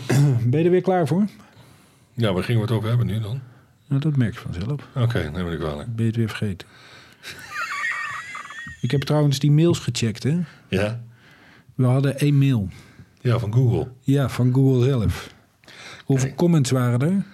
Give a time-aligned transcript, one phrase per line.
[0.50, 1.24] Ben je er weer klaar voor?
[2.14, 3.40] Ja, waar gingen we het over hebben nu dan?
[3.86, 4.88] Nou, dat merk je vanzelf.
[4.94, 5.88] Oké, neem ik kwalijk.
[5.96, 6.68] Ben je het weer vergeten?
[8.80, 10.38] ik heb trouwens die mails gecheckt, hè?
[10.68, 11.00] Ja?
[11.74, 12.68] We hadden één mail.
[13.20, 13.88] Ja, van Google.
[14.00, 15.34] Ja, van Google zelf.
[16.04, 16.36] Hoeveel Nee.
[16.36, 17.24] comments waren er?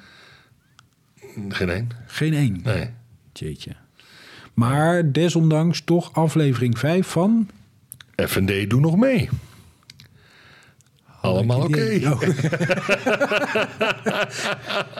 [1.48, 1.88] Geen één?
[2.06, 2.60] Geen één.
[2.64, 2.90] Nee.
[3.32, 3.72] Jeetje.
[4.54, 7.48] Maar desondanks toch aflevering 5 van...
[8.26, 9.28] F&D doe nog mee.
[11.20, 12.00] Allemaal oké.
[12.04, 12.22] Oh.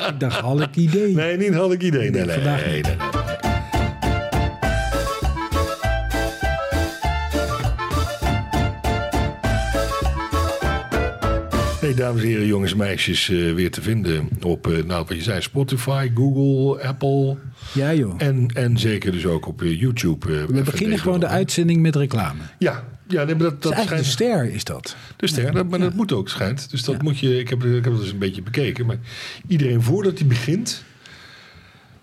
[0.09, 1.15] ik dacht, had ik idee.
[1.15, 2.11] Nee, niet had ik idee.
[2.11, 2.87] Nee, nee, vandaag nee, niet.
[2.87, 3.39] nee, nee.
[11.89, 15.17] Hey, dames en heren, jongens en meisjes, eh, weer te vinden op, eh, nou, wat
[15.17, 17.37] je zei, Spotify, Google, Apple
[17.73, 18.15] Ja joh.
[18.19, 20.47] en, en zeker dus ook op eh, YouTube.
[20.47, 22.41] We beginnen gewoon de uitzending met reclame.
[22.59, 24.33] Ja, ja nee, maar dat, dat eigenlijk de schijnt...
[24.39, 24.97] ster, is dat.
[25.17, 26.71] Dus ster, dat, maar dat moet ook schijnt.
[26.71, 27.03] Dus dat Ja.
[27.03, 27.39] moet je.
[27.39, 28.87] Ik heb, ik heb het dus een beetje bekeken.
[28.87, 28.97] Maar
[29.47, 30.85] iedereen voordat hij begint.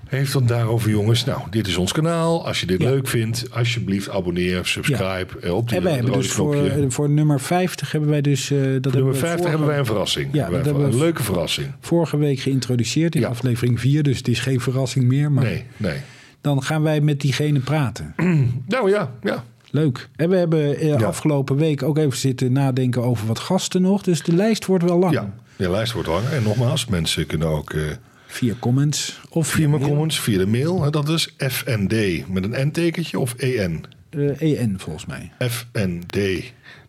[0.05, 1.25] Heeft dan daarover, jongens.
[1.25, 2.45] Nou, dit is ons kanaal.
[2.47, 2.89] Als je dit Ja.
[2.89, 5.27] leuk vindt, alsjeblieft abonneer, subscribe.
[5.41, 8.51] eh, Op die En wij hebben dus voor, eh, voor nummer 50 hebben wij dus...
[8.51, 10.29] eh, dat Nummer we 50 vorige, hebben wij een verrassing.
[10.33, 11.67] Ja, Hebben dat een hebben we- leuke verrassing.
[11.79, 14.03] vorige week geïntroduceerd in aflevering 4.
[14.03, 15.31] Dus het is geen verrassing meer.
[15.31, 15.97] Maar Nee, nee.
[16.41, 18.13] dan gaan wij met diegene praten.
[18.67, 19.43] Nou ja, ja.
[19.75, 20.09] Leuk.
[20.15, 21.05] En we hebben eh, Ja.
[21.05, 24.01] afgelopen week ook even zitten nadenken over wat gasten nog.
[24.03, 25.13] Dus de lijst wordt wel lang.
[25.13, 26.33] Ja, de lijst wordt langer.
[26.33, 27.81] En nogmaals, mensen kunnen ook eh,
[28.27, 30.91] Via comments of via mijn comments, via de mail.
[30.91, 31.93] Dat is FND
[32.29, 33.83] met een N-tekentje of EN.
[34.09, 35.31] Eh, EN volgens mij.
[35.49, 36.17] FND.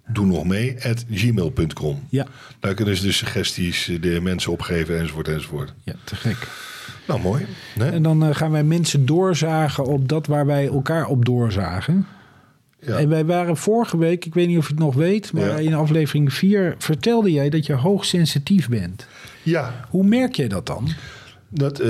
[0.09, 0.77] Doe nog mee.
[0.85, 2.01] At gmail.com.
[2.11, 2.27] Ja,
[2.61, 5.73] Daar kunnen ze dus suggesties de mensen opgeven enzovoort enzovoort.
[5.85, 6.37] ja te gek.
[7.07, 7.47] Nou, mooi.
[7.77, 7.91] Nee?
[7.91, 12.07] En dan gaan wij mensen doorzagen op dat waar wij elkaar op doorzagen.
[12.81, 12.97] Ja.
[12.99, 15.57] En wij waren vorige week, ik weet niet of je het nog weet, maar Ja.
[15.57, 19.07] in aflevering 4 vertelde jij dat je hoogsensitief bent.
[19.43, 20.89] ja, Hoe merk jij dat dan?
[21.49, 21.89] dat, eh,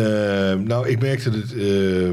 [0.55, 1.51] nou, ik merkte dat.
[1.51, 2.11] eh,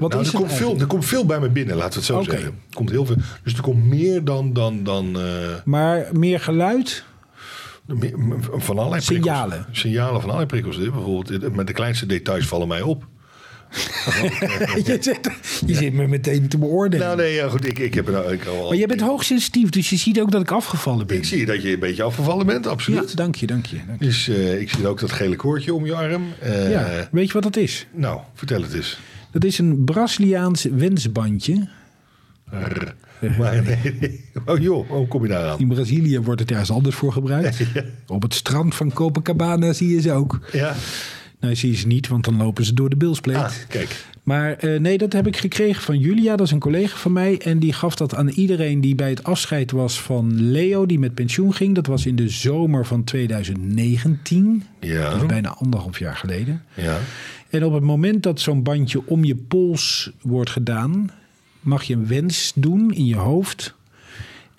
[0.00, 2.04] Wat nou, is er, komt veel, er komt veel bij me binnen, laten we het
[2.06, 2.44] zo zeggen.
[2.50, 3.16] Er komt heel veel.
[3.44, 4.52] Dus er komt meer dan.
[4.52, 5.16] dan, dan
[5.64, 7.04] Maar meer geluid?
[7.86, 9.48] meer- van allerlei Signalen.
[9.58, 9.78] prikkels.
[9.80, 10.76] Signalen van allerlei prikkels.
[10.76, 13.06] Bijvoorbeeld, met de kleinste details vallen mij op.
[14.84, 15.20] je zit,
[15.66, 17.06] je zit me meteen te beoordelen.
[17.06, 17.66] Nou, nee, ja, goed.
[17.66, 18.32] Ik, ik heb er nou.
[18.32, 21.16] Ik, al, maar jij bent hoogsensitief, dus je ziet ook dat ik afgevallen ben.
[21.16, 23.16] ik zie dat je een beetje afgevallen bent, ja, absoluut.
[23.16, 23.76] dank je, dank je.
[23.86, 24.06] Dank je.
[24.06, 26.22] Dus eh, ik zie ook dat gele koordje om je arm.
[26.40, 27.86] Eh, Ja, weet je wat dat is?
[27.92, 28.98] Nou, vertel het eens.
[29.32, 31.68] Dat is een Braziliaans wensbandje.
[32.50, 32.94] Rrr.
[33.38, 34.24] Maar nee, nee.
[34.46, 35.58] Oh joh, hoe kom je daar aan?
[35.58, 37.60] In Brazilië wordt het ergens anders voor gebruikt.
[38.06, 40.38] Op het strand van Copacabana zie je ze ook.
[40.52, 40.74] Ja,
[41.40, 43.36] Nou, zie je ze niet, want dan lopen ze door de bilspleet.
[43.36, 44.04] ah, kijk.
[44.22, 46.36] Maar eh, nee, dat heb ik gekregen van Julia.
[46.36, 47.38] Dat is een collega van mij.
[47.38, 51.14] En die gaf dat aan iedereen die bij het afscheid was van Leo, die met
[51.14, 51.74] pensioen ging.
[51.74, 54.64] Dat was in de zomer van 2019.
[54.80, 55.10] Ja.
[55.10, 56.62] Dat is bijna anderhalf jaar geleden.
[56.74, 56.98] Ja,
[57.50, 61.10] En op het moment dat zo'n bandje om je pols wordt gedaan,
[61.60, 63.74] mag je een wens doen in je hoofd.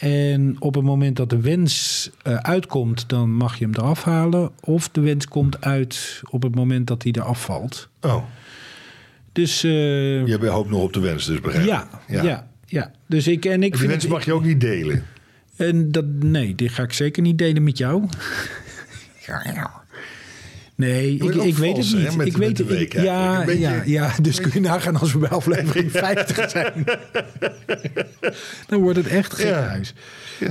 [0.01, 4.51] En op het moment dat de wens eh, uitkomt, dan mag je hem eraf halen.
[4.59, 7.89] Of de wens komt uit op het moment dat hij eraf valt.
[8.01, 8.23] oh.
[9.31, 9.71] Dus eh,
[10.27, 11.69] Je hoopt nog op de wens, dus begrijp ik.
[11.69, 14.61] ja, ja, ja, Dus ik en ik Die vind wens het- mag je ook niet
[14.61, 15.05] delen.
[15.55, 18.03] En dat, nee, die ga ik zeker niet delen met jou.
[20.87, 22.25] Nee, ik, ik weet het niet.
[22.27, 23.03] ik weet het week niet.
[23.03, 23.33] Ja.
[23.33, 26.73] Een ja, beetje- ja, dus kun je nagaan als we bij aflevering 50 zijn.
[28.67, 29.61] Dan wordt het echt gek Ja.
[29.61, 29.93] huis.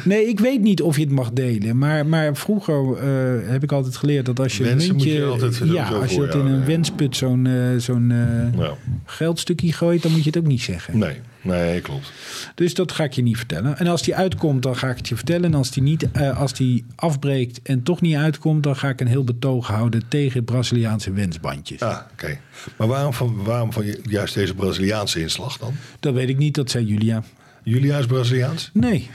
[0.05, 1.79] Nee, ik weet niet of je het mag delen.
[1.79, 5.73] Maar, maar vroeger eh, heb ik altijd geleerd dat als je Wensen een moet muntje...
[5.73, 8.75] ja, als je dat in een wensput zo'n eh, zo'n eh, Nou,
[9.05, 10.03] geldstukje gooit...
[10.03, 10.99] dan moet je het ook niet zeggen.
[10.99, 12.13] nee, nee, klopt.
[12.55, 13.79] Dus dat ga ik je niet vertellen.
[13.79, 15.45] En als die uitkomt, dan ga ik het je vertellen.
[15.45, 18.63] En als die, niet, eh, als die afbreekt en toch niet uitkomt...
[18.63, 21.81] dan ga ik een heel betoog houden tegen Braziliaanse wensbandjes.
[21.81, 22.39] Ah, oké.
[22.77, 25.75] Maar waarom van, waarom van juist deze Braziliaanse inslag dan?
[26.01, 27.23] Dat weet ik niet, dat zei Julia.
[27.63, 28.71] Julia is Braziliaans?
[28.73, 29.11] Nee,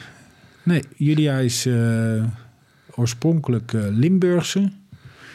[0.64, 2.24] nee Julia is eh,
[2.96, 4.72] oorspronkelijk eh, Limburgse...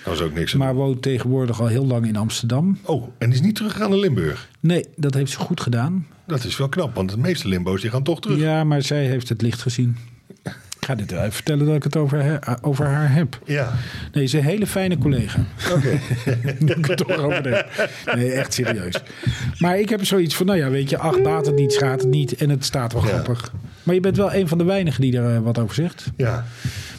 [0.04, 2.78] Dat is ook niks maar woont tegenwoordig al heel lang in Amsterdam.
[2.84, 4.48] Oh, en is niet teruggegaan naar Limburg.
[4.60, 6.06] Nee, dat heeft ze goed gedaan.
[6.26, 8.38] Dat is wel knap, want de meeste Limbo's die gaan toch terug.
[8.38, 9.96] Ja, maar zij heeft het licht gezien.
[10.42, 13.38] Ik ga dit even vertellen dat ik het over, haar- over haar heb.
[13.44, 13.72] Ja,
[14.12, 15.44] Nee, ze is een hele fijne collega.
[15.74, 15.98] oké.
[16.58, 17.90] Nu ik het toch over heb.
[18.14, 18.94] Nee, echt serieus.
[19.58, 22.10] Maar ik heb zoiets van, nou ja, weet je, ach, baat het niet, schaadt het
[22.10, 22.34] niet.
[22.34, 23.08] En het staat wel Ja.
[23.08, 23.52] grappig.
[23.82, 26.10] Maar je bent wel een van de weinigen die er eh, wat over zegt.
[26.16, 26.44] ja.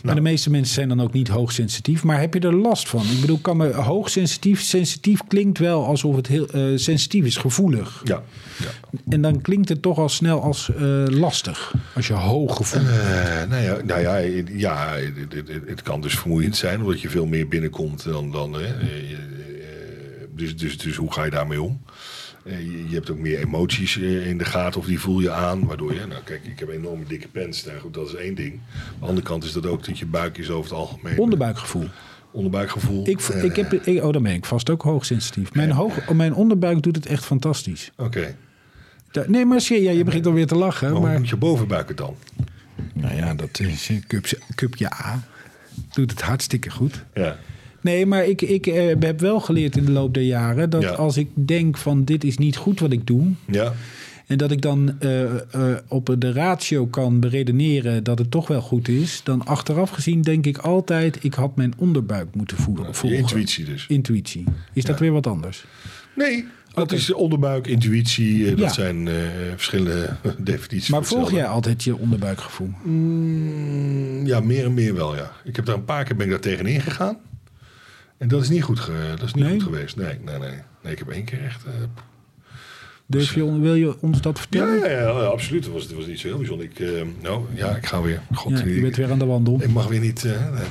[0.04, 2.04] Maar de meeste mensen zijn dan ook niet hoogsensitief.
[2.04, 3.02] Maar heb je er last van?
[3.02, 4.62] Ik bedoel, kan me hoogsensitief...
[4.62, 8.02] Sensitief klinkt wel alsof het heel eh, sensitief is, gevoelig.
[8.04, 8.24] Ja.
[8.60, 9.00] ja.
[9.10, 11.74] En dan klinkt het toch al snel als eh, lastig.
[11.96, 14.18] Als je hoog gevoelig Uh, nou ja, nou ja,
[14.52, 16.82] ja het, het, het, kan dus vermoeiend zijn...
[16.82, 18.32] omdat je veel meer binnenkomt dan...
[18.32, 18.68] dan hè,
[20.36, 21.82] dus, dus, dus hoe ga je daarmee om?
[22.46, 25.66] Je, je, hebt ook meer emoties in de gaten of die voel je aan.
[25.66, 27.66] Waardoor je, nou kijk, ik heb een enorme dikke pens.
[27.66, 28.54] Nou goed, dat is één ding.
[28.54, 31.18] Aan de andere kant is dat ook dat je buik is over het algemeen.
[31.18, 31.88] Onderbuikgevoel.
[32.32, 33.08] Onderbuikgevoel.
[33.08, 35.54] Ik, ik heb, ik, oh, dan ben ik vast ook hoogsensitief.
[35.54, 37.92] Mijn, hoog, mijn onderbuik doet het echt fantastisch.
[37.98, 38.36] Oké.
[39.12, 39.26] Okay.
[39.28, 40.92] Nee, maar zie ja, je begint alweer te lachen.
[40.92, 41.20] Maar, maar...
[41.20, 42.16] moet je bovenbuik het dan?
[42.94, 45.24] Nou ja, dat is cupje, cupje A.
[45.94, 47.04] Doet het hartstikke goed.
[47.14, 47.38] Ja.
[47.82, 50.90] Nee, maar ik, ik uh, heb wel geleerd in de loop der jaren dat Ja.
[50.90, 53.28] als ik denk van dit is niet goed wat ik doe.
[53.48, 53.74] Ja.
[54.28, 55.30] En dat ik dan uh, uh,
[55.88, 59.22] op de ratio kan beredeneren dat het toch wel goed is.
[59.24, 62.96] Dan achteraf gezien denk ik altijd, ik had mijn onderbuik moeten voelen.
[62.96, 63.18] Volgen.
[63.20, 63.86] intuïtie dus.
[63.88, 64.44] Intuïtie.
[64.74, 65.66] Is dat weer wat anders?
[66.16, 68.44] Nee, dat is onderbuik, intuïtie.
[68.44, 68.70] eh, dat Ja.
[68.70, 69.14] zijn eh,
[69.52, 70.90] verschillende definities.
[70.90, 72.70] Maar volg jij altijd je onderbuikgevoel?
[72.84, 75.32] Mm, ja, meer en meer wel, ja.
[75.44, 77.18] Ik heb daar een paar keer ben ik daar tegenin gegaan.
[78.22, 79.54] En dat is niet goed, ge- dat is niet Nee?
[79.54, 79.96] goed geweest.
[79.96, 80.50] Nee, nee, nee.
[80.84, 81.66] Nee, ik heb één keer echt...
[81.66, 81.72] eh,
[83.06, 84.78] Durf je, wil je ons dat vertellen?
[84.80, 85.64] ja, ja, ja, absoluut.
[85.64, 86.66] Dat was, dat was niet zo heel bijzonder.
[86.66, 88.22] Ik, eh, nou, ja, ik ga weer.
[88.34, 89.60] God, Ja, je bent weer aan de wandel.
[89.62, 90.24] ik mag weer niet...
[90.26, 90.62] eh, eh,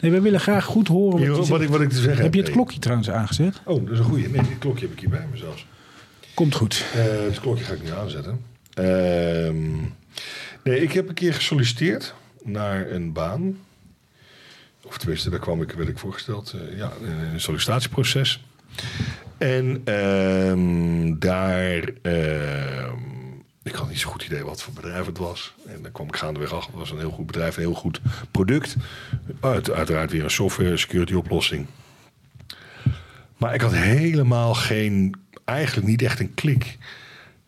[0.00, 2.34] Nee, we willen graag goed horen wat je wat, ik, wat ik te zeggen Heb
[2.34, 3.60] je het klokje trouwens aangezet?
[3.64, 4.28] Oh, dat is een goeie.
[4.28, 5.66] Nee, dit klokje heb ik hier bij me zelfs.
[6.34, 6.84] Komt goed.
[6.94, 8.40] Eh, het klokje ga ik niet aanzetten.
[8.74, 9.72] Ehm,
[10.64, 12.14] nee, ik heb een keer gesolliciteerd
[12.44, 13.56] naar een baan.
[14.86, 16.52] Of tenminste, daar kwam ik, werd ik voorgesteld.
[16.52, 16.92] eh, ja,
[17.32, 18.44] een sollicitatieproces.
[19.38, 21.82] En ehm, daar...
[22.02, 22.98] ehm,
[23.62, 25.54] ik had niet zo'n goed idee wat voor bedrijf het was.
[25.66, 26.70] En dan kwam ik gaandeweg achter.
[26.70, 28.00] Het was een heel goed bedrijf, een heel goed
[28.30, 28.76] product.
[29.40, 31.66] Uit, uiteraard weer een software security oplossing.
[33.36, 35.14] Maar ik had helemaal geen,
[35.44, 36.78] eigenlijk niet echt een klik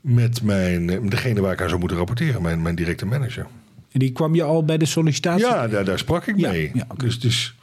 [0.01, 3.47] met mijn, degene waar ik aan zou moeten rapporteren, mijn, mijn directe manager.
[3.97, 5.47] En die kwam je al bij de sollicitatie?
[5.47, 6.71] Ja, daar, daar sprak ik mee.
[6.75, 7.55] ja, dus, dus,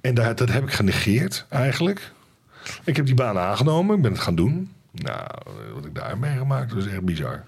[0.00, 2.12] en daar, dat heb ik genegeerd eigenlijk.
[2.84, 4.70] Ik heb die baan aangenomen, ik ben het gaan doen.
[4.90, 5.26] Nou,
[5.74, 7.44] wat ik daar meegemaakt, dat is echt bizar.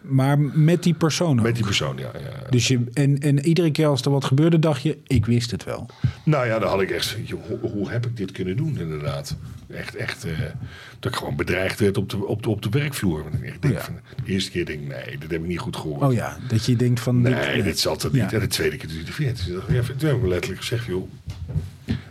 [0.00, 1.44] Maar met die persoon ook.
[1.44, 2.10] Met die persoon, ja.
[2.14, 2.50] ja.
[2.50, 5.64] Dus je, en, en iedere keer als er wat gebeurde, dacht je, ik wist het
[5.64, 5.86] wel.
[6.24, 9.36] Nou ja, dan had ik echt joh, hoe, hoe heb ik dit kunnen doen inderdaad?
[9.68, 10.30] Echt, echt, eh,
[10.98, 13.22] dat ik gewoon bedreigd werd op de, op de, op de werkvloer.
[13.22, 13.80] Want ik denk Ja.
[13.80, 13.94] van,
[14.24, 16.02] de eerste keer denk ik, nee, dat heb ik niet goed gehoord.
[16.02, 17.20] Oh ja, dat je denkt van...
[17.20, 18.22] Nee, dit zat er Ja.
[18.24, 18.32] niet.
[18.32, 19.40] En de tweede keer de vierde.
[19.68, 21.08] Ja, toen heb ik me letterlijk gezegd, joh,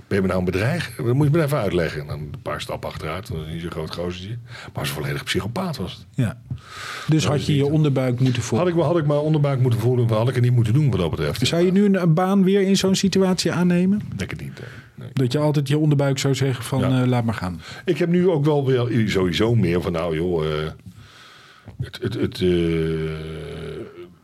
[0.07, 1.05] ben je me nou een bedreigen?
[1.05, 2.01] Dat moet je me even uitleggen.
[2.01, 4.38] En dan een paar stappen achteruit, dan is je een groot gozertje.
[4.53, 6.06] Maar als een volledig psychopaat was het.
[6.11, 6.41] Ja.
[7.07, 8.67] Dus had je je onderbuik moeten Had volgen.
[8.67, 11.09] ik, had ik maar onderbuik moeten voelen, had ik het niet moeten doen wat dat
[11.09, 11.47] betreft.
[11.47, 14.01] Zou je nu een, een baan weer in zo'n situatie aannemen?
[14.15, 14.59] Denk het niet.
[14.95, 15.10] Nee.
[15.13, 17.01] Dat je altijd je onderbuik zou zeggen van Ja.
[17.01, 17.62] eh, laat maar gaan.
[17.86, 20.69] Ik heb nu ook wel weer sowieso meer van, nou joh, eh,
[21.81, 22.50] het, het, het, eh,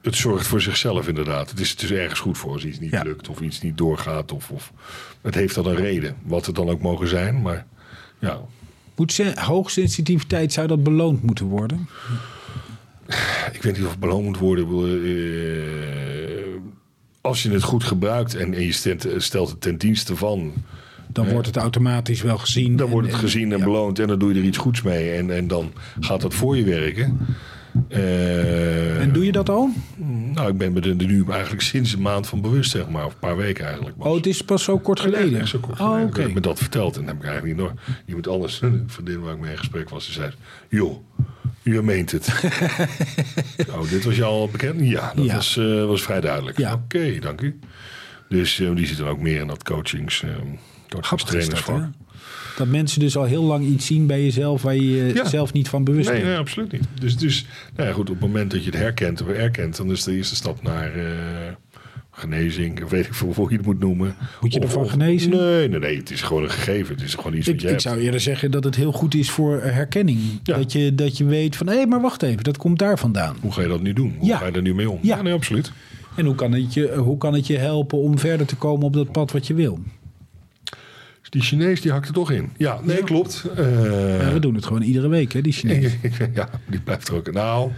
[0.02, 1.50] het zorgt voor zichzelf inderdaad.
[1.50, 3.02] Het is, het is ergens goed voor als iets niet Ja.
[3.04, 4.32] lukt of iets niet doorgaat.
[4.32, 4.74] Of, of,
[5.22, 7.42] het heeft dan een reden, wat het dan ook mogen zijn.
[7.42, 7.66] Maar
[8.20, 8.40] ja,
[8.96, 11.90] Moet ze, hoogsensitiviteit, zou dat beloond moeten worden?
[13.52, 14.68] ik weet niet of het beloond moet worden.
[17.22, 20.54] Eh, als je het goed gebruikt en, en je stelt, stelt het ten dienste van...
[21.12, 22.76] Dan wordt het automatisch wel gezien.
[22.76, 23.64] Dan en- wordt het en- gezien en ja.
[23.64, 25.12] beloond en dan doe je er iets goeds mee.
[25.12, 27.18] En, en dan gaat dat voor je werken.
[27.88, 29.70] Eh, En doe je dat al?
[30.34, 33.06] Nou, ik ben me er nu eigenlijk sinds een maand van bewust, zeg maar.
[33.06, 33.96] Of een paar weken eigenlijk.
[34.06, 35.40] Oh, het is pas zo kort geleden.
[35.40, 36.08] Ja, zo kort oh, geleden.
[36.10, 37.74] Ik heb me dat verteld en dan heb ik eigenlijk niet nog.
[38.06, 40.32] Iemand anders, een vriendin waar ik mee in gesprek was, die zei:
[40.70, 40.98] Joh,
[41.62, 42.28] je meent het.
[43.70, 44.80] oh, dit was je al bekend?
[44.90, 45.36] Ja, dat Ja.
[45.36, 46.58] Was, eh, was vrij duidelijk.
[46.58, 46.74] Ja.
[46.74, 47.60] Oké, dank u.
[48.30, 50.30] Dus eh, die zitten ook meer in dat coachings, eh
[51.02, 51.48] Grappig is
[52.58, 55.28] dat, mensen dus al heel lang iets zien bij jezelf waar je je Ja.
[55.30, 56.30] zelf niet van bewust Nee, bent.
[56.30, 56.82] nee, absoluut niet.
[57.00, 59.92] Dus, dus nou ja, goed, op het moment dat je het herkent of erkent, dan
[59.92, 60.92] is de eerste stap naar
[62.20, 64.16] genezing, weet ik veel hoe je het moet noemen.
[64.42, 65.30] Moet je Of- ervan genezen?
[65.30, 66.96] Nee, nee, nee, het is gewoon een gegeven.
[66.96, 67.82] Het is gewoon iets Ik, wat je ik hebt.
[67.82, 70.20] zou eerder zeggen dat het heel goed is voor eh, herkenning.
[70.44, 70.58] Ja.
[70.58, 73.36] Dat, je, dat je weet van, hé, maar wacht even, dat komt daar vandaan.
[73.42, 74.16] Hoe ga je dat nu doen?
[74.18, 74.38] Hoe Ja.
[74.38, 75.00] ga je daar nu mee om?
[75.02, 75.22] Ja.
[75.22, 75.72] nee, absoluut.
[76.16, 78.94] En hoe kan, het je, hoe kan het je helpen om verder te komen op
[78.94, 79.80] dat pad wat je wil?
[81.22, 82.50] Dus die Chinees die hakt er toch in.
[82.58, 83.44] Ja, nee, klopt.
[83.56, 83.66] Eh,
[84.22, 85.92] Ja, we doen het gewoon iedere week, hè, die Chinees.
[86.34, 87.32] ja, die blijft er ook.
[87.32, 87.72] Nou,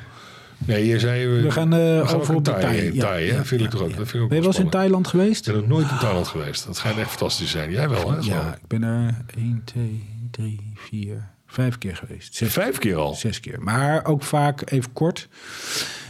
[0.65, 1.27] nee, je zei...
[1.27, 2.61] We gaan ook over op Thai.
[2.61, 2.77] Thai.
[2.77, 3.45] in Thai, hè?
[3.45, 3.87] vind ik toch ook.
[3.87, 4.69] Dat vind ik ook Ben je wel eens in.
[4.69, 5.47] Thailand geweest?
[5.47, 6.65] Ik ben nog nooit in Thailand geweest.
[6.65, 7.71] Dat schijnt echt fantastisch te zijn.
[7.71, 8.17] Jij wel, hè?
[8.19, 12.35] Ja, ik ben er 1, 2, 3, 4, vijf keer geweest.
[12.35, 13.13] Zes, Vijf keer al.
[13.13, 13.61] zes keer.
[13.61, 15.27] Maar ook vaak even kort.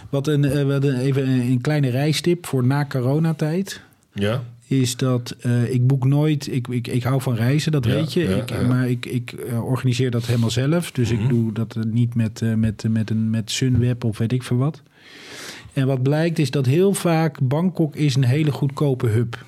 [0.10, 3.82] Wat een, eh, wat een, even een, een kleine reistip voor na coronatijd.
[4.14, 4.44] Ja?
[4.80, 6.54] Is dat eh, ik boek nooit.
[6.54, 8.20] Ik, ik, ik hou van reizen, dat Ja, weet je.
[8.30, 8.62] ja, ik, ja.
[8.68, 10.92] Maar ik, ik eh, organiseer dat helemaal zelf.
[10.92, 11.22] Dus Mhm.
[11.24, 14.58] ik doe dat eh, niet met, met, met, een, met Sunweb of weet ik veel
[14.58, 14.82] wat.
[15.74, 19.46] En wat blijkt is dat heel vaak Bangkok is een hele goedkope hub.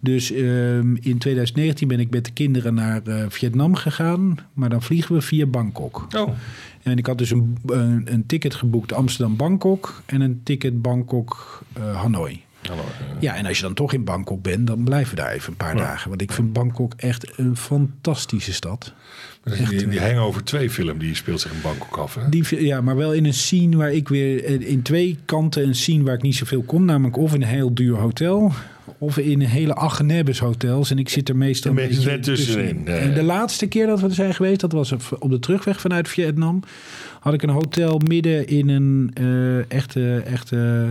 [0.00, 4.38] Dus ehm, in 2019 ben ik met de kinderen naar Vietnam gegaan.
[4.52, 6.06] Maar dan vliegen we via Bangkok.
[6.16, 6.28] Oh,
[6.82, 12.40] En ik had dus een, een, een ticket geboekt Amsterdam-Bangkok en een ticket Bangkok-Hanoi.
[12.76, 12.84] Eh.
[13.20, 15.56] ja, en als je dan toch in Bangkok bent, dan blijven we daar even een
[15.56, 15.82] paar Ja.
[15.82, 16.08] dagen.
[16.08, 18.92] Want ik vind Bangkok echt een fantastische stad.
[19.68, 22.14] Die, die Hangover 2 film, die speelt zich in Bangkok af.
[22.14, 22.28] Hè?
[22.28, 25.74] Die, ja, maar wel in een scene waar ik weer eh, in twee kanten een
[25.74, 26.84] scene waar ik niet zoveel kom.
[26.84, 28.52] Namelijk of in een heel duur hotel.
[28.98, 30.90] Of in een hele Agnebbes hotels.
[30.90, 34.00] En ik zit er meestal een meestal beetje net tussenin, En de laatste keer dat
[34.00, 36.62] we er zijn geweest, dat was op de terugweg vanuit Vietnam.
[37.20, 40.86] Had ik een hotel midden in een eh, echte, echte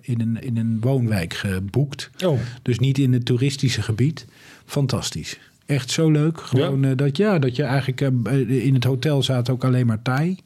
[0.00, 2.10] in, een, in een woonwijk geboekt.
[2.24, 4.26] Oh, Dus niet in het toeristische gebied.
[4.66, 5.38] Fantastisch.
[5.66, 6.40] Echt zo leuk.
[6.40, 10.02] Gewoon eh, dat, ja, dat je eigenlijk eh, in het hotel zaten ook alleen maar
[10.02, 10.38] Thai.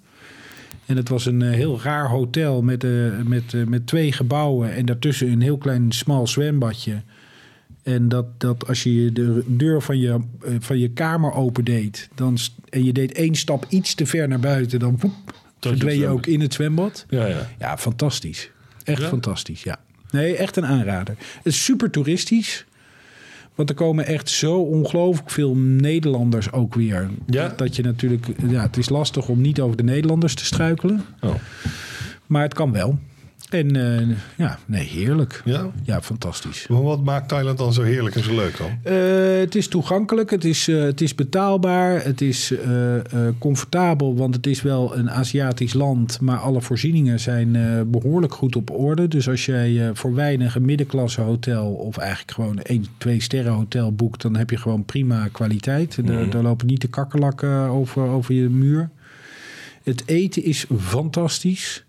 [0.86, 2.90] En het was een eh, heel raar hotel met, eh,
[3.24, 7.02] met, eh, met twee gebouwen en daartussen een heel klein smal zwembadje.
[7.82, 10.08] En dat, dat als je de deur van je,
[10.44, 14.40] eh, van je kamer opendeed dan, en je deed één stap iets te ver naar
[14.40, 15.12] buiten, dan woep,
[15.60, 17.06] verdween je ook in het zwembad.
[17.08, 17.48] ja, ja.
[17.58, 18.50] Ja, fantastisch.
[18.88, 19.08] Echt Ja?
[19.08, 19.78] fantastisch, ja.
[20.10, 21.14] Nee, echt een aanrader.
[21.18, 22.66] Het is super toeristisch.
[23.54, 27.10] Want er komen echt zo ongelooflijk veel Nederlanders ook weer.
[27.26, 27.52] Ja?
[27.56, 28.26] Dat je natuurlijk...
[28.48, 31.04] Ja, het is lastig om niet over de Nederlanders te struikelen.
[31.20, 31.34] Oh.
[32.26, 32.98] Maar het kan wel.
[33.50, 35.42] En eh, ja, nee, heerlijk.
[35.44, 35.70] Ja?
[35.82, 36.66] Ja, fantastisch.
[36.66, 38.78] Maar wat maakt Thailand dan zo heerlijk en zo leuk dan?
[38.82, 42.54] Eh, het is toegankelijk, het is, eh, het is betaalbaar, het is
[43.38, 48.56] comfortabel, want het is wel een Aziatisch land, maar alle voorzieningen zijn eh, behoorlijk goed
[48.56, 49.08] op orde.
[49.08, 53.92] Dus als jij voor weinig een middenklasse hotel of eigenlijk gewoon een, twee sterren hotel
[53.92, 56.06] boekt, dan heb je gewoon prima kwaliteit.
[56.06, 58.90] Daar, daar lopen niet de kakkerlakken over, over je muur.
[59.82, 61.84] Het eten is fantastisch.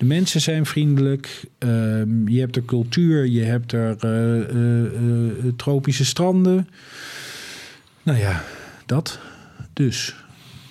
[0.00, 1.44] De mensen zijn vriendelijk.
[1.58, 3.26] Ehm, je hebt er cultuur.
[3.26, 6.68] Je hebt er eh, eh, eh, tropische stranden.
[8.02, 8.44] Nou ja,
[8.86, 9.18] dat.
[9.72, 10.14] Dus.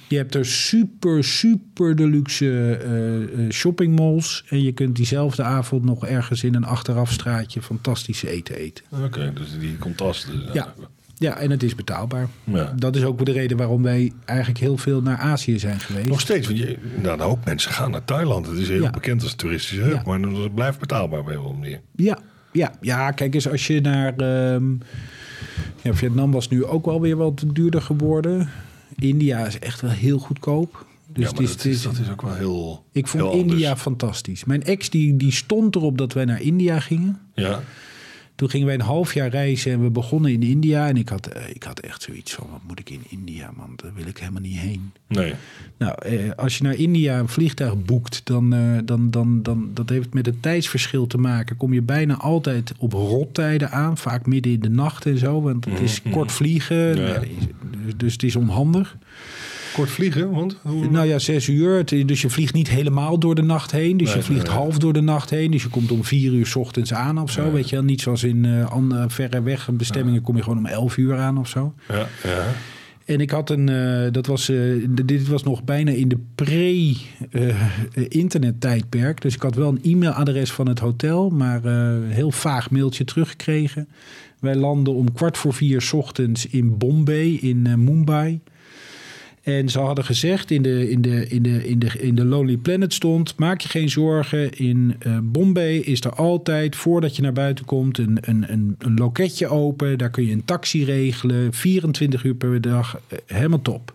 [0.07, 4.45] Je hebt er super, super deluxe shoppingmalls.
[4.47, 8.85] En je kunt diezelfde avond nog ergens in een achterafstraatje fantastisch eten eten.
[9.03, 10.41] Oké, dus die contrasten.
[10.41, 10.51] Ja.
[10.53, 10.73] Ja,
[11.19, 12.27] en het is betaalbaar.
[12.43, 12.73] Ja.
[12.75, 16.07] Dat is ook de reden waarom wij eigenlijk heel veel naar Azië zijn geweest.
[16.07, 18.47] Nog steeds, want je, nou, een hoop mensen gaan naar Thailand.
[18.47, 18.89] Het is heel Ja.
[18.89, 20.01] bekend als toeristische hub, Ja.
[20.05, 21.81] maar het blijft betaalbaar op een manier.
[21.95, 22.17] Ja,
[22.51, 24.13] ja, ja, kijk eens, als je naar.
[24.17, 24.71] ehm,
[25.81, 28.49] ja, Vietnam was nu ook wel weer wat duurder geworden.
[28.95, 30.85] India is echt wel heel goedkoop.
[31.13, 33.33] Dus ja, maar is, dat, is, dat is ook wel heel ik vond heel.
[33.33, 34.45] India fantastisch.
[34.45, 37.19] Mijn ex die, die stond erop dat wij naar India gingen.
[37.33, 37.59] Ja,
[38.39, 40.87] Toen gingen wij een half jaar reizen en we begonnen in India.
[40.87, 43.73] En ik had, eh, ik had echt zoiets van, wat moet ik in India, man?
[43.75, 44.91] Daar wil ik helemaal niet heen.
[45.07, 45.33] nee.
[45.77, 49.89] Nou, eh, als je naar India een vliegtuig boekt, dan, eh, dan, dan, dan dat
[49.89, 51.57] heeft met het tijdsverschil te maken.
[51.57, 55.65] Kom je bijna altijd op rottijden aan, vaak midden in de nacht en zo, want
[55.65, 57.01] het is kort vliegen, Mhm.
[57.01, 57.07] Ja.
[57.13, 57.27] nou,
[57.85, 58.97] dus, dus het is onhandig.
[59.73, 63.41] Kort vliegen, want hoe, Nou ja, zes uur, dus je vliegt niet helemaal door de
[63.41, 65.91] nacht heen, dus Nee, je vliegt nee, half door de nacht heen, dus je komt
[65.91, 67.85] om vier uur 's ochtends aan of zo, weet je wel.
[67.85, 71.37] Niet zoals in eh andere verre weg bestemmingen kom je gewoon om elf uur aan
[71.37, 71.73] of zo.
[71.87, 72.45] ja, ja.
[73.05, 74.57] En ik had een, eh, dat was, eh,
[75.03, 79.21] dit was nog bijna in de pre-internet-tijdperk.
[79.21, 83.03] dus ik had wel een e-mailadres van het hotel, maar eh, een heel vaag mailtje
[83.03, 83.87] teruggekregen.
[84.39, 88.39] Wij landen om kwart voor vier 's ochtends in Bombay, in eh, Mumbai.
[89.41, 92.57] En ze hadden gezegd in de, in, de, in, de, in, de, in de Lonely
[92.57, 93.37] Planet stond...
[93.37, 96.75] maak je geen zorgen, in eh, Bombay is er altijd...
[96.75, 99.97] voordat je naar buiten komt een, een, een, een loketje open.
[99.97, 102.99] Daar kun je een taxi regelen, 24 uur per dag.
[103.07, 103.93] eh, helemaal top.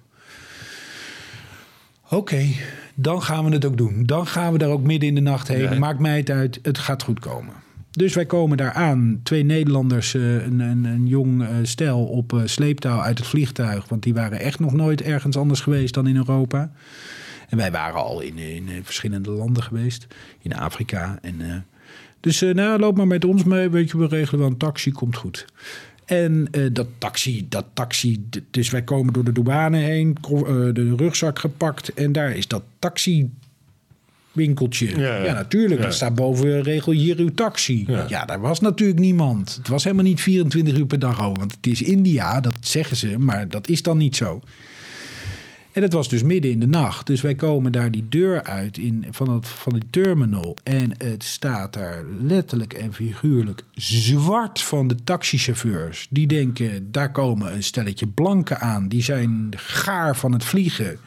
[2.10, 2.46] Oké,
[2.94, 4.06] dan gaan we het ook doen.
[4.06, 5.60] Dan gaan we daar ook midden in de nacht heen.
[5.60, 5.78] Ja.
[5.78, 7.63] Maakt mij het uit, het gaat goed komen.
[7.94, 9.20] Dus wij komen daar aan.
[9.22, 13.88] Twee Nederlanders, eh, een, een, een jong eh, stel op eh, sleeptouw uit het vliegtuig.
[13.88, 16.72] Want die waren echt nog nooit ergens anders geweest dan in Europa.
[17.48, 20.06] En wij waren al in, in verschillende landen geweest.
[20.40, 21.18] In Afrika.
[21.22, 21.66] En,
[22.20, 23.68] dus nou, loop maar met ons mee.
[23.68, 25.46] Weet je, we regelen wel een taxi, komt goed.
[26.04, 30.16] En dat taxi, dat taxi, dus wij komen door de douane heen,
[30.72, 33.30] de rugzak gepakt en daar is dat taxi
[34.34, 34.98] winkeltje.
[34.98, 35.32] Ja, Ja, ja.
[35.32, 35.76] natuurlijk.
[35.76, 35.82] Ja.
[35.82, 37.84] Daar staat boven regel hier uw taxi.
[37.86, 38.04] Ja.
[38.08, 38.24] Ja.
[38.24, 39.54] daar was natuurlijk niemand.
[39.54, 41.38] Het was helemaal niet 24 uur per dag over.
[41.38, 44.40] Want het is India, dat zeggen ze, maar dat is dan niet zo.
[45.74, 47.06] En het was dus midden in de nacht.
[47.06, 50.56] Dus wij komen daar die deur uit in, van, het, van die terminal.
[50.62, 56.06] En het staat daar letterlijk en figuurlijk zwart van de taxichauffeurs.
[56.10, 58.88] Die denken, daar komen een stelletje blanken aan.
[58.88, 60.98] Die zijn gaar van het vliegen.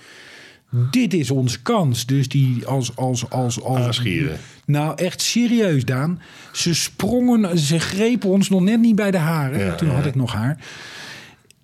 [0.70, 2.06] Dit is onze kans.
[2.06, 2.96] Dus die als...
[2.96, 4.38] als, als, als Aanschieren.
[4.66, 6.22] Nou, echt serieus, Daan.
[6.54, 9.60] Ze sprongen, ze grepen ons nog net niet bij de haren.
[9.60, 10.58] Ja, Toen had ik nog haar.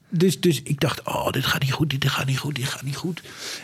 [0.10, 2.84] Dus, dus ik dacht, oh, dit gaat niet goed, dit gaat niet goed, dit gaat
[2.84, 3.22] niet goed.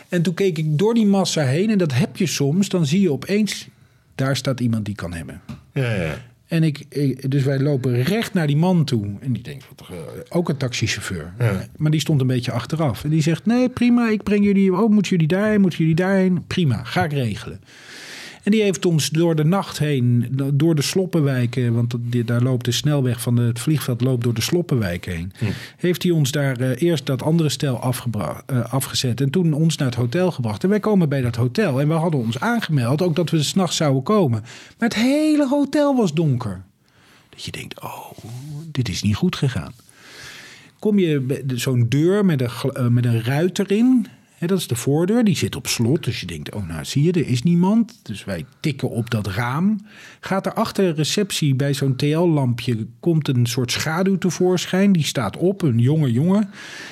[0.10, 1.70] En toen keek ik door die massa heen.
[1.70, 2.70] En dat heb je soms.
[2.70, 3.68] Dan zie je opeens,
[4.16, 5.42] daar staat iemand die kan hebben.
[5.74, 6.18] Ja, ja.
[6.50, 9.06] En ik, ik- dus wij lopen recht naar die man toe.
[9.20, 9.98] En die denkt, wat, eh,
[10.30, 11.34] ook een taxichauffeur.
[11.40, 11.66] Ja.
[11.78, 13.04] Maar die stond een beetje achteraf.
[13.04, 14.74] En die zegt, nee, prima, ik breng jullie...
[14.74, 16.44] Oh, moeten jullie daarheen, moeten jullie daarheen?
[16.48, 17.62] Prima, ga ik regelen.
[18.44, 21.74] En die heeft ons door de nacht heen, door de sloppenwijken...
[21.74, 25.32] want daar loopt de snelweg van het vliegveld loopt door de sloppenwijk heen...
[25.78, 29.22] heeft hij ons daar eh, eerst dat andere stel eh, afgezet...
[29.22, 30.64] en toen ons naar het hotel gebracht.
[30.64, 33.02] En wij komen bij dat hotel en we hadden ons aangemeld...
[33.02, 34.42] ook dat we s'nachts zouden komen.
[34.78, 36.64] Maar het hele hotel was donker.
[37.30, 38.12] Dat je denkt, oh,
[38.72, 39.74] dit is niet goed gegaan.
[40.80, 44.08] Kom je zo'n deur met een, eh, met een ruit erin.
[44.48, 46.04] Dat is de voordeur, die zit op slot.
[46.04, 48.00] Dus je denkt, oh nou zie je, er is niemand.
[48.04, 49.86] Dus wij tikken op dat raam.
[50.20, 52.88] Gaat er achter de receptie bij zo'n TL-lampje...
[53.00, 54.92] komt een soort schaduw tevoorschijn.
[54.92, 56.50] Die staat op, een jonge jongen.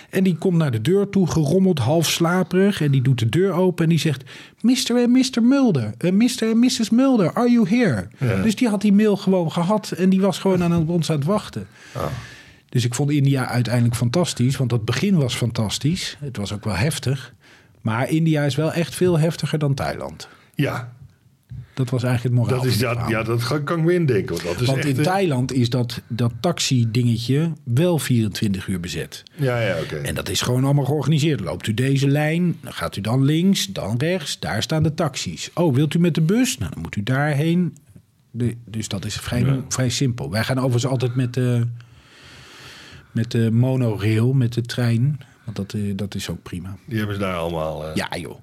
[0.09, 2.81] En die komt naar de deur toe, gerommeld, half slaperig.
[2.81, 4.23] En die doet de deur open en die zegt...
[4.61, 4.95] Mr.
[4.95, 5.43] en Mr.
[5.43, 6.49] Mulder, eh, Mr.
[6.49, 6.89] en Mrs.
[6.89, 8.07] Mulder, are you here?
[8.19, 8.41] Ja.
[8.41, 9.91] Dus die had die mail gewoon gehad...
[9.91, 11.67] en die was gewoon aan ons aan het wachten.
[11.91, 12.03] Ah.
[12.69, 16.17] Dus ik vond India uiteindelijk fantastisch, want dat begin was fantastisch.
[16.19, 17.33] Het was ook wel heftig.
[17.87, 20.27] Maar India is wel echt veel heftiger dan Thailand.
[20.55, 20.93] ja,
[21.73, 22.63] Dat was eigenlijk het moraal.
[22.63, 23.09] dat, is, verhaal.
[23.09, 24.35] ja, dat kan ik me indenken.
[24.35, 28.79] Want, dat is want echt, in eh, Thailand is dat, dat taxi-dingetje wel 24 uur
[28.79, 29.23] bezet.
[29.35, 29.95] Ja, ja, oké.
[29.95, 31.39] En dat is gewoon allemaal georganiseerd.
[31.39, 34.39] Loopt u deze lijn, dan gaat u dan links, dan rechts.
[34.39, 35.49] Daar staan de taxis.
[35.53, 36.57] Oh, wilt u met de bus?
[36.57, 37.77] Nou, dan moet u daarheen.
[38.31, 39.59] De, dus dat is vrij, Ja.
[39.69, 40.31] vrij simpel.
[40.31, 41.67] Wij gaan overigens altijd met de,
[43.11, 45.19] met de monorail, met de trein.
[45.53, 46.75] Want dat, dat is ook prima.
[46.85, 47.85] Die hebben ze daar allemaal...
[47.87, 48.37] eh, Ja, joh.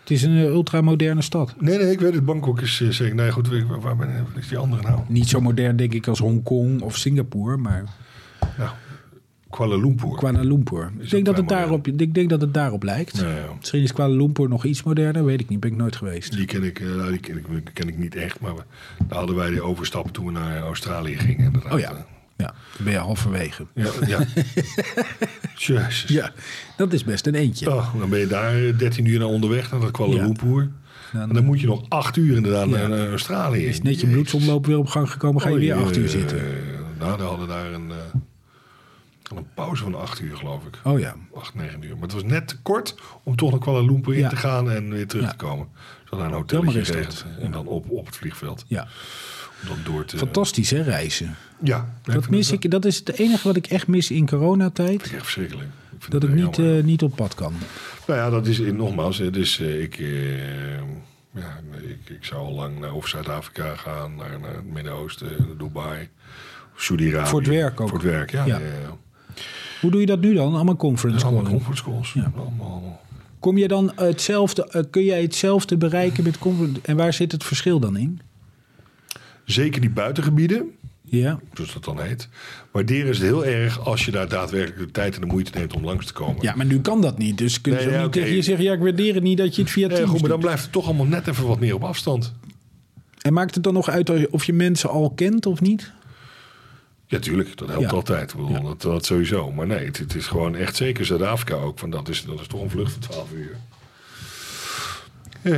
[0.00, 1.54] Het is een eh, ultramoderne stad.
[1.58, 2.24] Nee, nee, ik weet het.
[2.24, 3.14] Bangkok is eh, zeker...
[3.14, 5.00] Nee, goed, waar, waar ben, wat is die andere nou?
[5.08, 7.84] Niet zo modern, denk ik, als Hongkong of Singapore, maar
[8.58, 8.70] Nou,
[9.50, 10.16] Kuala Lumpur.
[10.16, 10.92] Kuala Lumpur.
[10.98, 13.18] Ik denk, dat het daarop, ik denk dat het daarop lijkt.
[13.18, 13.44] Ja, ja.
[13.58, 15.60] Misschien is Kuala Lumpur nog iets moderner, weet ik niet.
[15.60, 16.32] Ben ik nooit geweest.
[16.36, 18.62] Die ken ik, nou, die ken ik, ken ik niet echt, maar we,
[19.06, 21.44] daar hadden wij die overstap toen we naar Australië gingen.
[21.44, 21.72] Inderdaad.
[21.72, 22.06] Oh ja.
[22.42, 23.66] Ja, dan ben je halverwege.
[23.74, 24.18] Ja, ja.
[25.56, 26.04] Jezus.
[26.08, 26.32] Ja,
[26.76, 27.70] dat is best een eentje.
[27.74, 30.22] Oh, dan ben je daar eh, 13 uur naar onderweg naar dat Kuala Ja.
[30.22, 30.70] Lumpur.
[31.12, 32.76] Dan, En dan moet je nog 8 uur inderdaad Ja.
[32.76, 33.66] naar, naar Australië.
[33.66, 36.40] is net je bloedsomloop weer op gang gekomen, ga je weer acht uur eh, zitten.
[36.98, 37.96] nou, we hadden daar een, eh,
[39.36, 40.78] een pauze van 8 uur, geloof ik.
[40.84, 41.14] Oh ja.
[41.34, 41.92] 8, 9 uur.
[41.94, 44.90] Maar het was net te kort om toch naar Kuala Lumpur in te gaan en
[44.90, 45.66] weer terug te komen.
[45.74, 46.72] Ze hadden een dat.
[46.86, 47.24] geregeld.
[47.40, 48.64] En dan op, op het vliegveld.
[48.68, 48.88] Ja,
[49.84, 50.16] Door te...
[50.18, 51.36] fantastisch hè, reizen.
[51.62, 51.94] Ja.
[52.02, 55.02] Dat mis ik, dat is het enige wat ik echt mis in coronatijd.
[55.02, 55.68] Echt verschrikkelijk.
[55.68, 57.52] Ik vind Dat ik niet, eh, niet op pad kan.
[58.06, 59.18] Nou ja, dat is eh, nogmaals.
[59.18, 60.76] hè, Dus eh, ik, eh,
[61.34, 66.08] ja, ik, ik zou al lang naar Zuid-Afrika gaan, naar, naar het Midden-Oosten, naar Dubai,
[66.76, 67.28] Saudi-Arabië.
[67.28, 67.88] Voor het werk ook.
[67.88, 68.44] Voor het werk, ja.
[68.46, 68.60] Ja.
[69.80, 70.54] Hoe doe je dat nu dan?
[70.54, 71.64] Allemaal conference Allemaal calling.
[71.64, 72.12] conference calls.
[72.12, 72.32] Ja.
[72.36, 73.00] Allemaal.
[73.38, 76.80] Kom je dan hetzelfde, kun jij hetzelfde bereiken met conference?
[76.82, 78.20] En waar zit het verschil dan in?
[79.44, 80.70] Zeker die buitengebieden,
[81.04, 82.28] Ja, zoals dat dan heet.
[82.70, 85.74] Waarderen ze het heel erg als je daar daadwerkelijk de tijd en de moeite neemt
[85.74, 86.42] om langs te komen.
[86.42, 87.38] ja maar nu kan dat niet.
[87.38, 88.64] Dus Nee, ze ook ja, niet tegen je zeggen...
[88.64, 90.62] ja, ik waardeer het niet dat je het via Nee, Teams goed, maar dan blijft
[90.62, 92.32] het toch allemaal net even wat meer op afstand.
[93.20, 95.92] En maakt het dan nog uit of je mensen al kent of niet?
[97.06, 97.56] Ja, tuurlijk.
[97.56, 97.88] Dat helpt Ja.
[97.90, 98.30] altijd.
[98.30, 98.60] Ik bedoel, Ja.
[98.60, 99.52] dat, dat sowieso.
[99.52, 101.78] Maar nee, het, het is gewoon echt zeker Zuid-Afrika ook.
[101.78, 103.56] Van dat, is, dat is toch een vlucht van 12 uur.
[105.42, 105.52] Eh,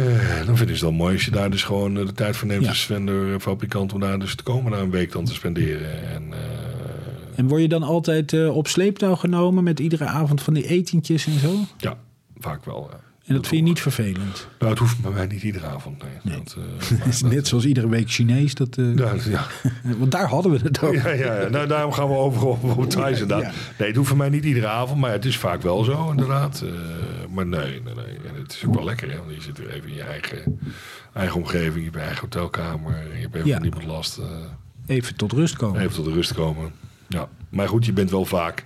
[0.47, 2.49] dan vinden ze het wel mooi als je daar dus gewoon eh, de tijd voor
[2.49, 6.09] neemt als vendor, fabrikant om daar dus te komen na een week dan te spenderen.
[6.11, 6.39] En, eh,
[7.35, 11.39] En word je dan altijd op sleeptouw genomen met iedere avond van die etentjes en
[11.39, 11.55] zo?
[11.79, 11.97] ja,
[12.39, 12.89] vaak wel.
[12.91, 13.03] ja.
[13.27, 14.47] En dat vind je niet vervelend?
[14.59, 16.03] Nou, het hoeft bij mij niet iedere avond.
[16.25, 16.35] Nee.
[16.37, 16.57] Dat,
[16.91, 18.55] maar Het is dat- net zoals iedere week Chinees.
[18.55, 19.47] Dat, Ja, ja.
[19.99, 21.17] Want daar hadden we het over.
[21.19, 21.49] Ja, ja, ja.
[21.49, 23.53] Nou, daarom gaan we over op, op Thais inderdaad.
[23.79, 26.65] Nee, het hoeft voor mij niet iedere avond, maar het is vaak wel zo inderdaad.
[27.31, 28.24] Maar nee, nee, nee.
[28.45, 29.17] Het is ook wel lekker, hè?
[29.19, 30.59] Want je zit weer even in je eigen,
[31.13, 33.59] eigen omgeving, je hebt je eigen hotelkamer, je hebt even Ja.
[33.59, 34.19] niemand last.
[34.19, 34.27] eh,
[34.87, 35.81] Even tot rust komen.
[35.81, 36.73] even tot rust komen.
[37.09, 37.29] Ja.
[37.49, 38.65] Maar goed, je bent wel vaak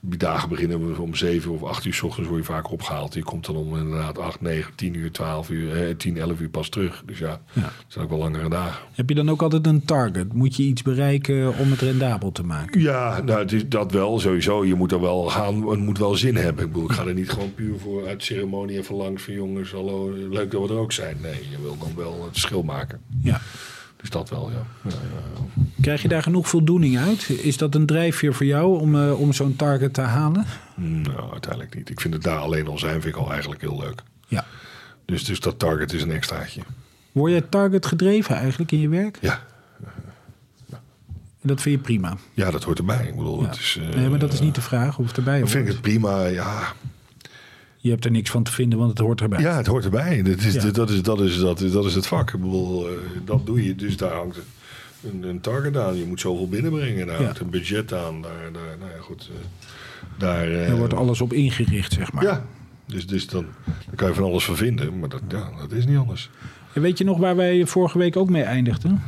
[0.00, 3.14] Die dagen beginnen om 7 of 8 uur s ochtends word je vaak opgehaald.
[3.14, 6.48] Je komt dan om inderdaad 8, 9, 10 uur, 12 uur, eh, 10, 11 uur
[6.48, 7.02] pas terug.
[7.06, 7.60] Dus ja, Ja.
[7.62, 8.82] het zijn ook wel langere dagen.
[8.92, 10.32] Heb je dan ook altijd een target?
[10.32, 12.80] Moet je iets bereiken om het rendabel te maken?
[12.80, 14.64] Ja, nou, het is dat wel sowieso.
[14.64, 16.64] Je moet er wel gaan, het moet wel zin hebben.
[16.64, 19.72] Ik bedoel, ik ga er niet gewoon puur voor uit ceremonie even langs van jongens,
[19.72, 21.16] hallo, leuk dat we er ook zijn.
[21.22, 23.00] Nee, je wil dan wel het verschil maken.
[23.22, 23.40] Ja.
[24.00, 24.90] Dus dat wel, ja.
[24.90, 24.96] ja.
[25.80, 27.28] Krijg je daar genoeg voldoening uit?
[27.28, 30.44] Is dat een drijfveer voor jou om, eh, om zo'n target te halen?
[30.74, 31.90] Nou, uiteindelijk niet.
[31.90, 34.02] Ik vind het daar alleen al zijn, vind ik al eigenlijk heel leuk.
[34.28, 34.44] Ja.
[35.04, 36.60] Dus, dus dat target is een extraatje.
[37.12, 39.18] Word jij target gedreven eigenlijk in je werk?
[39.20, 39.42] Ja,
[41.40, 42.16] En dat vind je prima.
[42.34, 43.06] ja dat hoort erbij.
[43.06, 45.38] Ik bedoel, het is, eh, nee, maar dat is niet de vraag of het erbij
[45.38, 45.50] hoort.
[45.50, 46.72] vind ik het prima, ja.
[47.80, 49.40] Je hebt er niks van te vinden, want het hoort erbij.
[49.40, 50.22] Ja, het hoort erbij.
[50.22, 50.70] Dat is, Ja.
[50.70, 52.32] dat, is, dat, is, dat, is, dat is het vak.
[52.32, 52.92] Ik bedoel, eh,
[53.24, 53.74] dat doe je.
[53.74, 54.38] Dus daar hangt
[55.12, 55.96] een, een target aan.
[55.96, 57.06] Je moet zoveel binnenbrengen.
[57.06, 57.24] Daar Ja.
[57.24, 58.22] hangt een budget aan.
[58.22, 59.30] Daar, daar, nou ja, goed.
[59.32, 59.46] eh,
[60.18, 62.24] daar, eh, Daar wordt alles op ingericht, zeg maar.
[62.24, 62.44] Ja,
[62.86, 64.98] dus, dus dan, dan kan je van alles van vinden.
[64.98, 66.30] Maar dat, ja, dat is niet anders.
[66.72, 69.02] En weet je nog waar wij vorige week ook mee eindigden?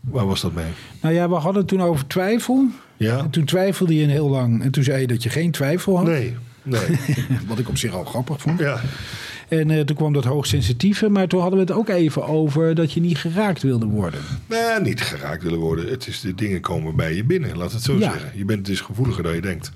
[0.00, 0.70] Waar was dat mee?
[1.02, 2.66] Nou ja, we hadden het toen over twijfel.
[2.96, 3.18] Ja?
[3.18, 4.62] En toen twijfelde je een heel lang.
[4.62, 6.06] En toen zei je dat je geen twijfel had.
[6.06, 6.98] Nee, nee.
[7.48, 8.58] Wat ik op zich al grappig vond.
[8.58, 8.80] ja.
[9.48, 11.08] En eh, toen kwam dat hoogsensitieve.
[11.08, 14.20] Maar toen hadden we het ook even over dat je niet geraakt wilde worden.
[14.48, 15.88] Nee, niet geraakt willen worden.
[15.90, 18.12] Het is, de dingen komen bij je binnen, laat het zo Ja.
[18.12, 18.30] zeggen.
[18.34, 19.72] Je bent dus gevoeliger dan je denkt.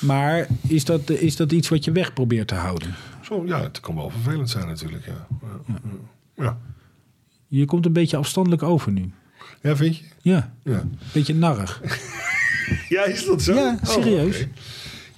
[0.00, 2.94] Maar is dat, is dat iets wat je weg probeert te houden?
[3.22, 5.26] Zo, ja, het kan wel vervelend zijn natuurlijk, ja.
[5.42, 5.74] Ja,
[6.36, 6.44] ja.
[6.44, 6.58] ja.
[7.48, 9.10] Je komt een beetje afstandelijk over nu.
[9.62, 10.04] Ja, vind je?
[10.22, 10.82] Ja, Ja.
[11.12, 11.80] beetje narrig.
[12.88, 13.54] Ja, is dat zo?
[13.54, 14.46] Ja, Oh, serieus.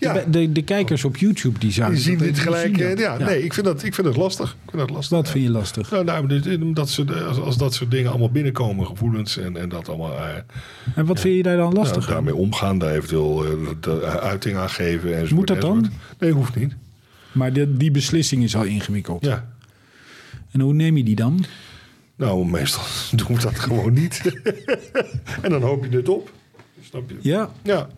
[0.01, 2.77] Ja, De, de, de kijkers op YouTube die zagen die zien dit gelijk.
[2.77, 2.97] zien eh.
[2.97, 4.51] Ja, nee, ik vind, dat, ik vind dat lastig.
[4.65, 5.17] Ik vind dat lastig.
[5.17, 5.33] Wat ja.
[5.33, 5.91] vind je lastig?
[5.91, 9.89] Nou, nou dat soort, als, als dat soort dingen allemaal binnenkomen, gevoelens en, en dat
[9.89, 10.19] allemaal.
[10.19, 10.35] eh,
[10.95, 14.57] En wat vind je daar dan lastig nou, daarmee omgaan, daar eventueel eh, de uiting
[14.57, 15.09] aan geven.
[15.13, 15.77] Enzovoort, Moet dat dan?
[15.79, 16.21] enzovoort.
[16.21, 16.77] Nee, hoeft niet.
[17.33, 19.25] Maar de, die beslissing is al ingewikkeld.
[19.25, 19.49] Ja.
[20.51, 21.45] En hoe neem je die dan?
[22.17, 22.83] Nou, meestal
[23.25, 24.23] doen we dat gewoon niet.
[25.43, 26.31] en dan hoop je het op.
[26.83, 27.17] Snap je?
[27.21, 27.89] Ja, Ja.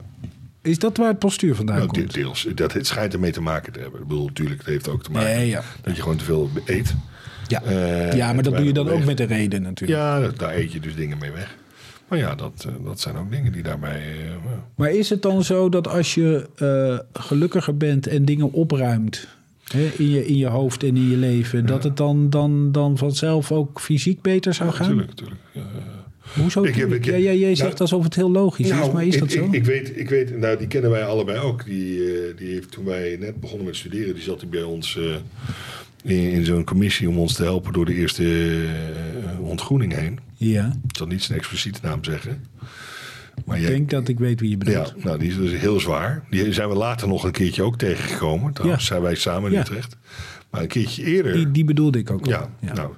[0.63, 2.13] Is dat waar het postuur vandaan Nou, komt?
[2.13, 2.47] de- deels.
[2.55, 4.01] Dat, het schijnt ermee te maken te hebben.
[4.01, 5.63] Ik bedoel, natuurlijk, het heeft ook te maken Nee, ja.
[5.83, 6.95] dat je gewoon te veel eet.
[7.47, 10.01] Ja, Eh, ja maar dat doe je dan ook met een reden natuurlijk.
[10.01, 11.57] Ja, daar eet je dus dingen mee weg.
[12.09, 14.01] Maar ja, dat, eh, dat zijn ook dingen die daarbij...
[14.01, 14.33] eh.
[14.75, 16.49] Maar is het dan zo dat als je
[17.13, 19.27] gelukkiger bent en dingen opruimt
[19.73, 22.99] hè, in, je, in je hoofd en in je leven, dat het dan, dan, dan
[22.99, 24.87] vanzelf ook fysiek beter zou gaan?
[24.87, 25.41] Natuurlijk, natuurlijk.
[25.53, 25.63] Ja.
[26.35, 26.61] Hoezo?
[26.61, 27.07] Ik heb- tuurlijk?
[27.07, 29.21] ik heb- ja, ja, jij nou- zegt alsof het heel logisch is, maar is ik,
[29.21, 29.49] dat zo?
[29.51, 31.65] Ik, weet, ik weet, nou, die kennen wij allebei ook.
[31.65, 34.97] Die, eh, die heeft toen wij net begonnen met studeren, die zat hij bij ons
[34.99, 35.15] eh,
[36.17, 38.25] in, in zo'n commissie om ons te helpen door de eerste
[39.25, 40.19] eh, ontgroening heen.
[40.37, 42.45] ja, Ik zal niet zijn expliciete naam zeggen.
[43.45, 44.95] Maar ik jij, denk dat ik weet wie je bedoelt.
[44.97, 46.25] ja, nou, die is dus heel zwaar.
[46.31, 48.53] Die zijn we later nog een keertje ook tegengekomen.
[48.53, 48.89] Trouwens, Ja.
[48.89, 49.61] zijn wij samen in Ja.
[49.63, 49.97] Utrecht.
[50.51, 51.33] Maar een keertje eerder...
[51.33, 52.25] Die, die bedoelde ik ook.
[52.25, 52.31] al.
[52.31, 52.89] Ja, nou,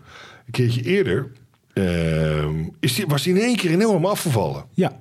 [0.47, 1.27] een keertje eerder
[1.73, 4.65] ehm, is die, was hij in één keer enorm afgevallen.
[4.75, 4.99] ja.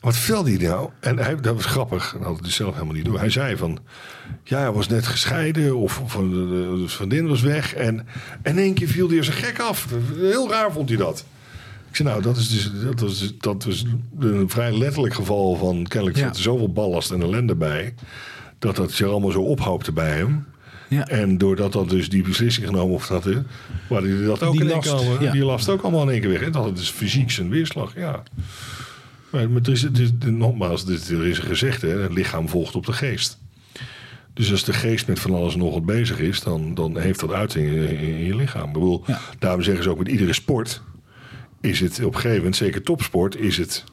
[0.00, 0.90] Wat vertelde hij nou?
[1.00, 3.18] En hij, dat was grappig, dat had hij dus zelf helemaal niet door.
[3.18, 3.78] Hij zei van,
[4.44, 7.74] ja, hij was net gescheiden of, of de, de, vriendin was weg.
[7.74, 8.06] En,
[8.42, 9.86] in één keer viel hij als een gek af.
[10.16, 11.24] Heel raar vond hij dat.
[11.88, 13.84] Ik zei, nou, dat is dus dat was, dus- dat was
[14.18, 15.86] een vrij letterlijk geval van...
[15.86, 16.28] kennelijk Ja.
[16.28, 17.94] er zoveel ballast en ellende bij...
[18.58, 20.46] dat dat zich allemaal zo ophoopte bij hem.
[20.88, 21.06] Ja.
[21.08, 23.42] En doordat dat dus die beslissing genomen had, hè,
[23.88, 25.32] waar hij dat ook Die in één last, keer allemaal- ja.
[25.32, 26.40] die last ook allemaal in één keer weg.
[26.42, 28.22] En dat het dus fysiek zijn weerslag, ja.
[29.30, 32.48] Maar, maar het is, het is, nogmaals, dit- er is een gezegde, hè, het lichaam
[32.48, 33.38] volgt op de geest.
[34.34, 37.20] Dus als de geest met van alles en nog wat bezig is, dan, dan heeft
[37.20, 38.66] dat uiting in, in- in je lichaam.
[38.66, 39.20] Ik bedoel, Ja.
[39.38, 40.82] daarom zeggen ze ook met iedere sport,
[41.60, 43.84] is het op een gegeven moment, zeker topsport, is het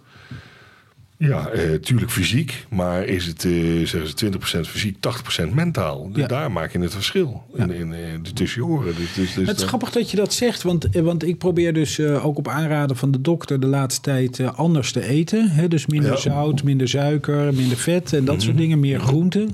[1.18, 3.52] ja, eh, tuurlijk fysiek, maar is het, eh,
[3.86, 6.10] zeggen ze, 20% fysiek, 80% mentaal.
[6.14, 6.28] Ja.
[6.28, 8.96] daar maak je het verschil in, in, in, tussen je oren.
[8.96, 11.74] Dus, dus, dus Het is grappig dat je dat zegt, want, eh, want ik probeer
[11.74, 15.50] dus eh, ook op aanraden van de dokter de laatste tijd eh, anders te eten.
[15.50, 15.68] Hè?
[15.68, 16.16] Dus minder Ja.
[16.18, 16.24] Mhm.
[16.24, 19.50] zout, minder suiker, minder vet en dat soort dingen, meer groenten.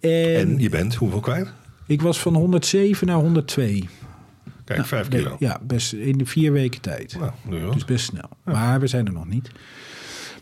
[0.00, 1.52] En, en je bent hoeveel kwijt?
[1.86, 3.88] ik was van 107 naar 102.
[4.64, 5.36] Kijk, vijf Nee, kilo.
[5.38, 7.16] Ja, best in de vier weken tijd.
[7.18, 7.72] Nou.
[7.72, 8.28] Dus best snel.
[8.44, 9.50] Maar we zijn er nog niet.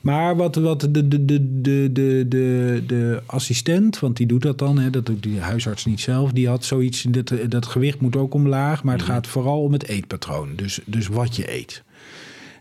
[0.07, 1.91] Maar wat, wat de, de, de, de,
[2.29, 6.33] de, de, assistent, want die doet dat dan, hè, dat doet die huisarts niet zelf,
[6.33, 9.87] die had zoiets, dat, dat gewicht moet ook omlaag, maar het gaat vooral om het
[9.87, 10.49] eetpatroon.
[10.57, 11.83] Dus, dus wat je eet.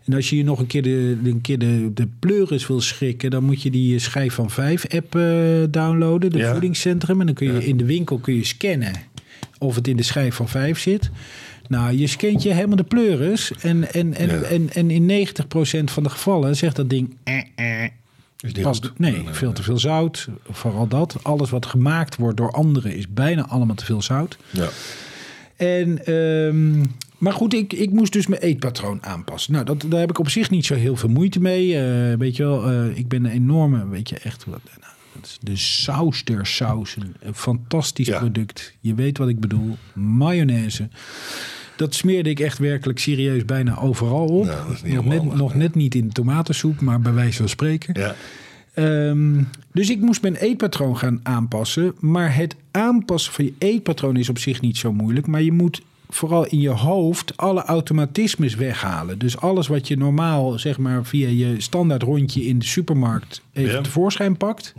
[0.04, 3.30] En als je je nog een keer de, een keer de, de pleuris wil schrikken,
[3.30, 5.22] dan moet je die schijf van 5 app eh,
[5.70, 6.52] downloaden, de Ja.
[6.52, 7.20] voedingscentrum.
[7.20, 8.92] En dan kun je in de winkel kun je scannen
[9.58, 11.10] of het in de schijf van 5 zit.
[11.68, 13.52] Nou, je scant je helemaal de pleuris.
[13.60, 14.40] En, en, en, Ja.
[14.40, 17.16] en, en in 90% van de gevallen zegt dat ding...
[17.24, 17.90] eh, eh.
[18.40, 20.28] Is past, nee, veel te veel zout.
[20.50, 21.16] Vooral dat.
[21.22, 24.38] Alles wat gemaakt wordt door anderen is bijna allemaal te veel zout.
[24.50, 24.68] Ja.
[25.56, 26.84] En, ehm,
[27.18, 29.52] maar goed, ik, ik moest dus mijn eetpatroon aanpassen.
[29.52, 31.78] Nou, dat, daar heb ik op zich niet zo heel veel moeite mee.
[31.78, 34.44] Eh, weet je wel, eh, ik ben een enorme, weet je, echt...
[34.44, 34.92] Wat, nou,
[35.40, 37.14] de saus der sausen.
[37.20, 38.18] Een fantastisch Ja.
[38.18, 38.74] product.
[38.80, 39.76] Je weet wat ik bedoel.
[39.94, 40.88] Mayonaise.
[41.76, 44.44] Dat smeerde ik echt werkelijk serieus bijna overal op.
[44.44, 48.00] Nou, nog, helemaal net, nog net niet in tomatensoep, maar bij wijze van spreken.
[48.00, 48.14] Ja.
[48.74, 51.94] Ehm, dus ik moest mijn eetpatroon gaan aanpassen.
[52.00, 55.26] Maar het aanpassen van je eetpatroon is op zich niet zo moeilijk.
[55.26, 59.18] Maar je moet vooral in je hoofd alle automatismes weghalen.
[59.18, 63.74] Dus alles wat je normaal, zeg maar, via je standaard rondje in de supermarkt even
[63.74, 63.80] Ja.
[63.80, 64.74] tevoorschijn pakt.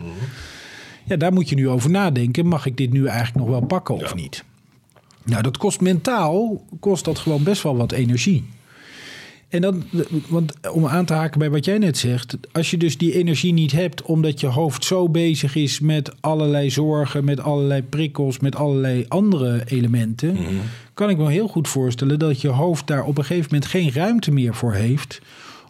[1.04, 2.46] Ja, daar moet je nu over nadenken.
[2.46, 4.44] Mag ik dit nu eigenlijk nog wel pakken of niet?
[5.24, 8.44] Nou, dat kost mentaal, kost dat gewoon best wel wat energie.
[9.48, 9.84] En dan,
[10.28, 13.52] want om aan te haken bij wat jij net zegt, als je dus die energie
[13.52, 18.56] niet hebt, omdat je hoofd zo bezig is met allerlei zorgen, met allerlei prikkels, met
[18.56, 20.36] allerlei andere elementen,
[20.94, 23.92] kan ik me heel goed voorstellen dat je hoofd daar op een gegeven moment geen
[23.92, 25.20] ruimte meer voor heeft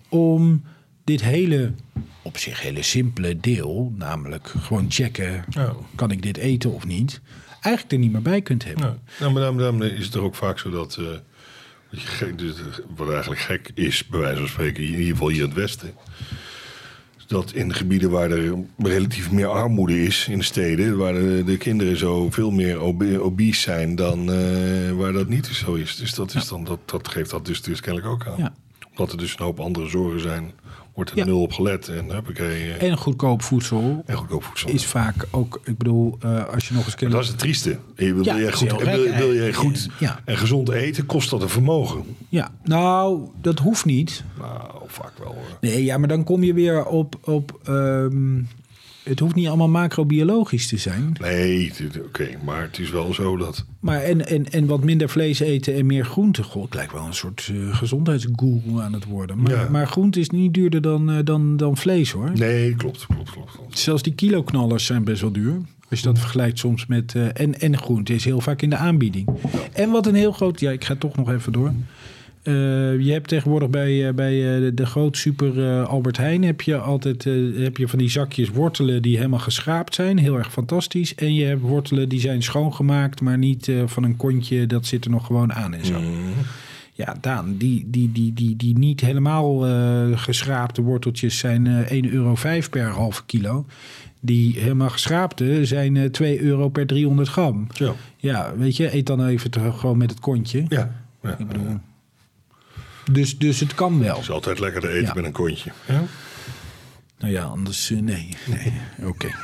[0.08, 0.62] om
[1.04, 1.72] dit hele,
[2.22, 5.44] op zich hele simpele deel, namelijk gewoon checken,
[5.94, 7.20] kan ik dit eten of niet,
[7.60, 9.00] eigenlijk er niet meer bij kunt hebben.
[9.20, 10.96] Nou, maar daarom, daarom is het er ook vaak zo dat...
[10.96, 11.06] eh,
[12.36, 12.54] dus,
[12.96, 15.92] wat eigenlijk gek is, bij wijze van spreken, in ieder geval hier in het Westen...
[17.26, 20.96] dat in gebieden waar er relatief meer armoede is, in de steden...
[20.96, 25.46] waar de, de kinderen zo veel meer obe- obese zijn dan eh, waar dat niet
[25.46, 25.96] zo is.
[25.96, 28.38] Dus dat, is dan, dat, dat geeft dat dus, dus kennelijk ook aan.
[28.38, 28.54] Ja.
[28.90, 30.52] Omdat er dus een hoop andere zorgen zijn,
[30.98, 31.24] wordt er Ja.
[31.24, 31.88] nul op gelet.
[31.88, 34.70] En huppakee, En goedkoop voedsel en goedkoop voedsel.
[34.70, 37.12] is vaak ook, ik bedoel, eh, als je nog eens kent.
[37.12, 37.78] dat is het trieste.
[37.96, 40.20] Je wil, Ja, je goed, wil, wil je goed Ja.
[40.24, 42.02] en gezond eten, kost dat een vermogen.
[42.28, 44.24] Ja, nou, dat hoeft niet.
[44.38, 45.58] Nou, vaak wel hoor.
[45.60, 47.16] Nee, ja, maar dan kom je weer op.
[47.24, 48.36] op ehm,
[49.08, 51.16] het hoeft niet allemaal macrobiologisch te zijn.
[51.20, 51.72] Nee,
[52.06, 53.64] oké, maar het is wel zo dat...
[53.80, 56.42] Maar en, en, en wat minder vlees eten en meer groente.
[56.42, 59.42] God, het lijkt wel een soort eh gezondheidsguru aan het worden.
[59.42, 59.68] Maar, Ja.
[59.70, 62.30] maar groente is niet duurder dan, eh, dan, dan vlees hoor.
[62.34, 63.52] Nee, klopt, klopt, klopt.
[63.52, 63.78] klopt.
[63.78, 65.56] Zelfs die kiloknallers zijn best wel duur.
[65.90, 67.14] Als je dat vergelijkt soms met...
[67.14, 69.28] eh, en, en groente is heel vaak in de aanbieding.
[69.72, 70.60] En wat een heel groot...
[70.60, 71.72] Ja, ik ga toch nog even door.
[72.48, 72.54] Eh,
[73.06, 76.42] je hebt tegenwoordig bij, eh, bij eh, de, de groot super Albert Heijn...
[76.44, 77.24] heb je altijd
[77.56, 80.18] heb je van die zakjes wortelen die helemaal geschraapt zijn.
[80.18, 81.14] Heel erg fantastisch.
[81.14, 83.20] En je hebt wortelen die zijn schoongemaakt...
[83.20, 86.00] maar niet van een kontje, dat zit er nog gewoon aan en zo.
[86.92, 92.10] Ja, Daan, die, die, die, die, die niet helemaal eh, geschraapte worteltjes zijn eh 1,05
[92.12, 92.34] euro
[92.70, 93.66] per halve kilo.
[94.20, 97.66] Die helemaal geschraapte zijn eh 2 euro per 300 gram.
[98.16, 100.64] Ja, weet je, eet dan even te- gewoon met het kontje.
[100.68, 101.36] Ja, ja.
[101.38, 101.66] Ik bedoel,
[103.12, 104.14] dus, dus het kan wel.
[104.14, 105.12] Het is altijd lekker te eten Ja.
[105.14, 105.70] met een kontje.
[105.86, 106.02] Ja?
[107.18, 108.36] Nou ja, anders eh, nee.
[108.46, 108.72] nee.
[109.04, 109.28] Oké.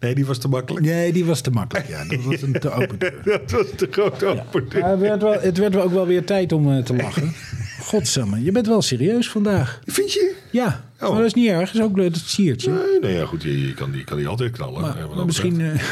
[0.00, 0.84] Nee, die was te makkelijk.
[0.86, 1.88] Nee, die was te makkelijk.
[1.88, 3.14] Ja, dat was een te open deur.
[3.24, 4.66] Dat was te groot open.
[4.80, 7.32] Maar het, werd wel, het werd wel ook wel weer tijd om eh, te lachen.
[7.80, 9.80] Godsamme, je bent wel serieus vandaag.
[9.84, 10.34] Vind je?
[10.50, 11.08] Ja, Oh.
[11.08, 11.70] maar dat is niet erg.
[11.72, 12.70] Dat is ook leuk, dat siertje.
[12.70, 14.80] Nee, nee ja, goed, je, je kan, die, kan die altijd knallen.
[14.80, 15.56] Maar, maar misschien.
[15.56, 15.84] betreft.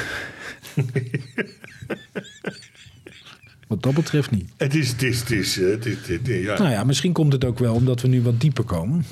[3.67, 4.51] eh, wat dat betreft niet.
[4.57, 6.59] Het is, het is, het is, eh, het is, het is- ja.
[6.59, 9.05] Nou ja, misschien komt het ook wel omdat we nu wat dieper komen.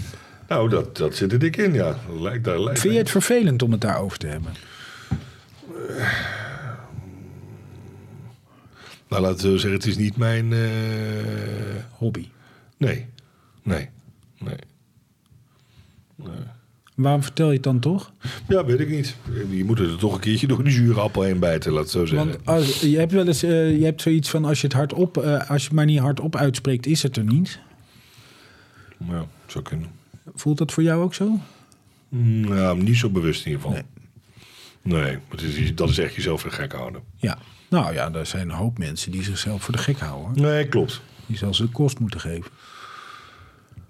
[0.48, 1.98] Nou, dat, dat zit er dik in, ja.
[2.18, 4.52] Lijkt, daar lijkt Vind je het vervelend om het daarover te hebben?
[9.08, 10.52] Nou, laten we zeggen, het is niet mijn...
[10.52, 10.60] eh,
[11.90, 12.28] Hobby.
[12.76, 13.06] Nee,
[13.62, 13.88] nee,
[14.38, 14.56] nee.
[16.94, 18.12] Waarom vertel je het dan toch?
[18.48, 19.16] Ja, weet ik niet.
[19.50, 22.06] Je moet er toch een keertje door die zure appel heen bijten, laat het zo
[22.06, 22.28] zeggen.
[22.28, 25.16] Want als, je hebt wel eens eh, je hebt zoiets van als je het hardop,
[25.16, 27.60] eh als je het maar niet hardop uitspreekt, is het er niet.
[29.08, 29.88] Ja, zou kunnen.
[30.34, 31.38] Voelt dat voor jou ook zo?
[32.08, 33.82] Nou, niet zo bewust in ieder geval.
[34.82, 37.02] Nee, nee het is, dat is echt jezelf voor de gek houden.
[37.16, 37.38] Ja.
[37.68, 40.42] Nou ja, er zijn een hoop mensen die zichzelf voor de gek houden.
[40.42, 41.00] Nee, klopt.
[41.26, 42.50] Die zelfs een kost moeten geven.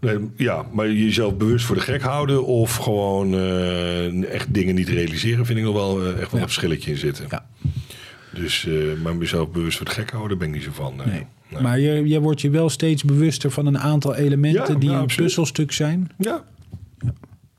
[0.04, 4.88] Nee, ja, maar jezelf bewust voor de gek houden of gewoon eh, echt dingen niet
[4.88, 6.36] realiseren, vind ik nog wel eh, echt wel Ja.
[6.36, 7.26] een verschilletje in zitten.
[7.30, 7.46] Ja.
[8.34, 10.94] Dus, eh, maar mezelf bewust voor de gek houden, ben ik niet zo van.
[11.06, 11.26] Nee.
[11.62, 14.96] Maar je, je wordt je wel steeds bewuster van een aantal elementen Ja, die een
[14.96, 15.26] absoluut.
[15.26, 16.10] puzzelstuk zijn.
[16.18, 16.44] Ja,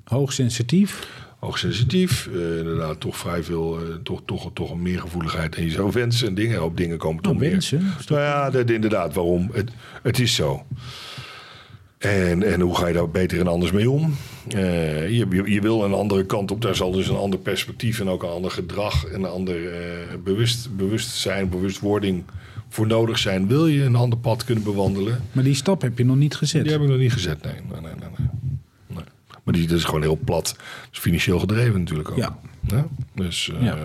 [0.04, 1.08] Hoogsensitief.
[1.40, 2.30] hoogsensitief.
[2.58, 5.56] inderdaad, toch vrij veel, toch, toch, toch een meer gevoeligheid.
[5.56, 7.50] En je zou wensen en dingen, op dingen komen toch Oh, meer.
[7.52, 7.94] wensen?
[8.08, 9.50] Nou ja, dat- inderdaad, waarom?
[9.54, 9.72] Het,
[10.04, 10.66] het is zo.
[11.98, 14.16] En, en hoe ga je daar beter en anders mee om?
[14.48, 16.62] Eh, je, je, je wil een andere kant op.
[16.62, 19.06] Daar zal dus een ander perspectief en ook een ander gedrag...
[19.06, 22.24] en een ander eh, bewust, bewustzijn, bewustwording
[22.70, 23.48] voor nodig zijn.
[23.48, 25.22] Wil je een ander pad kunnen bewandelen?
[25.32, 26.64] Maar die stap heb je nog niet gezet.
[26.64, 27.54] Die heb ik nog niet gezet, nee.
[27.54, 29.04] nee, nee, nee, nee.
[29.44, 30.56] Maar die, dat is gewoon heel plat.
[30.58, 32.18] Dat is financieel gedreven natuurlijk ook.
[32.18, 32.38] Ja.
[32.68, 32.88] Ja?
[33.16, 33.78] Dus eh, Ja.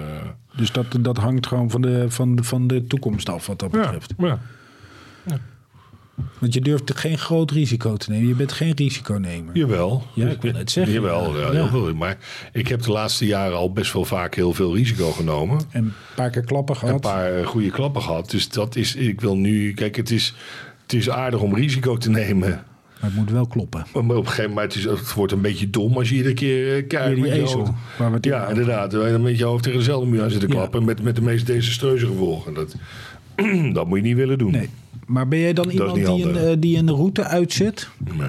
[0.56, 3.72] Dus dat, dat hangt gewoon van de, van, de, van de toekomst af wat dat
[3.72, 4.14] ja, betreft.
[4.18, 4.38] ja.
[6.38, 8.28] Want je durft geen groot risico te nemen.
[8.28, 9.56] Je bent geen risiconemer.
[9.56, 10.02] Jawel.
[10.14, 10.92] Ja, ik wil het zeggen.
[10.94, 11.50] Jawel, ja, Ja.
[11.52, 11.94] heel veel.
[11.94, 12.16] Maar
[12.52, 15.60] ik heb de laatste jaren al best wel vaak heel veel risico genomen.
[15.70, 16.94] En een paar keer klappen gehad.
[16.94, 18.30] Een paar eh, goede klappen gehad.
[18.30, 20.34] Dus dat is, ik wil nu, kijk, het is,
[20.82, 22.48] het is aardig om risico te nemen.
[23.00, 23.86] Maar het moet wel kloppen.
[23.92, 26.76] Maar op een gegeven moment is het wordt een beetje dom als je iedere keer
[26.76, 27.20] eh, kijkt.
[27.20, 27.70] Met je hoofd.
[27.98, 28.90] het Ja, inderdaad.
[28.90, 30.54] Dan met je hoofd tegen dezelfde muur aan zitten Ja.
[30.54, 30.84] klappen.
[30.84, 32.54] Met, met de meest desastreuze gevolgen.
[32.54, 32.74] Dat,
[33.72, 34.50] dat moet je niet willen doen.
[34.52, 34.68] Nee.
[35.06, 36.42] Maar ben jij dan iemand die een, handig.
[36.42, 37.88] eh, die een route uitzet?
[38.18, 38.28] Nee,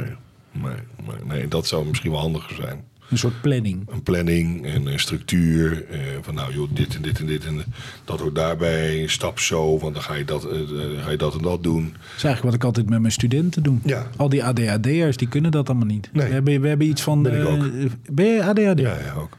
[0.51, 0.73] nee,
[1.07, 2.83] nee, nee, dat zou misschien wel handiger zijn.
[3.09, 3.89] Een soort planning.
[3.89, 5.85] Een planning en een structuur.
[5.89, 7.63] eh, van nou joh, dit en dit en dit en
[8.05, 9.07] dat hoort daarbij.
[9.07, 11.83] Stap zo, want dan ga je dat, eh, eh, ga je dat en dat doen.
[11.83, 13.77] Dat is eigenlijk wat ik altijd met mijn studenten doe.
[13.83, 14.07] Ja.
[14.17, 16.09] Al die ADHD'ers, die kunnen dat allemaal niet.
[16.13, 16.27] Nee.
[16.27, 17.23] We, hebben, we hebben iets van...
[17.23, 17.65] Ben ik ook.
[18.11, 18.79] Ben je ADHD?
[18.79, 19.37] Ja, ja, ook.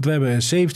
[0.00, 0.68] Want we hebben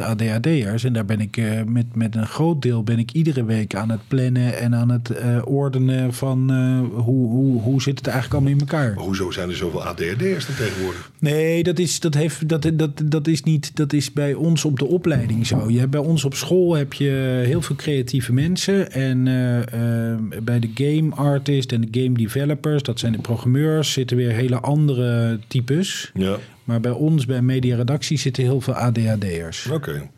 [0.00, 3.44] 70% ADHD'ers en daar ben ik eh, met, met een groot deel ben ik iedere
[3.44, 7.98] week aan het plannen en aan het eh, ordenen van eh, hoe, hoe, hoe zit
[7.98, 8.94] het eigenlijk allemaal in elkaar.
[8.94, 11.10] Maar hoezo zijn er zoveel ADHD'ers dan tegenwoordig?
[11.18, 13.76] Nee, dat is, dat, heeft, dat, dat, dat is niet.
[13.76, 15.70] Dat is bij ons op de opleiding zo.
[15.70, 18.92] Je hebt, bij ons op school heb je heel veel creatieve mensen.
[18.92, 23.92] En eh, eh, bij de game artists en de game developers, dat zijn de programmeurs,
[23.92, 26.10] zitten weer hele andere types.
[26.14, 29.66] Ja, Maar bij ons, bij media redactie, zitten heel veel ADHD'ers.
[29.72, 30.08] oké.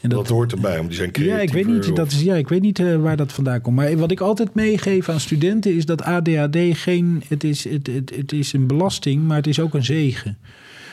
[0.00, 1.42] En Dat, hoort erbij, want die zijn creatiever.
[1.42, 3.60] ja, ik weet niet, of- dat is, ja, ik weet niet eh, waar dat vandaan
[3.60, 3.76] komt.
[3.76, 7.22] Maar wat ik altijd meegeef aan studenten is dat ADHD geen.
[7.28, 10.38] Het is, het, het, het is een belasting, maar het is ook een zegen.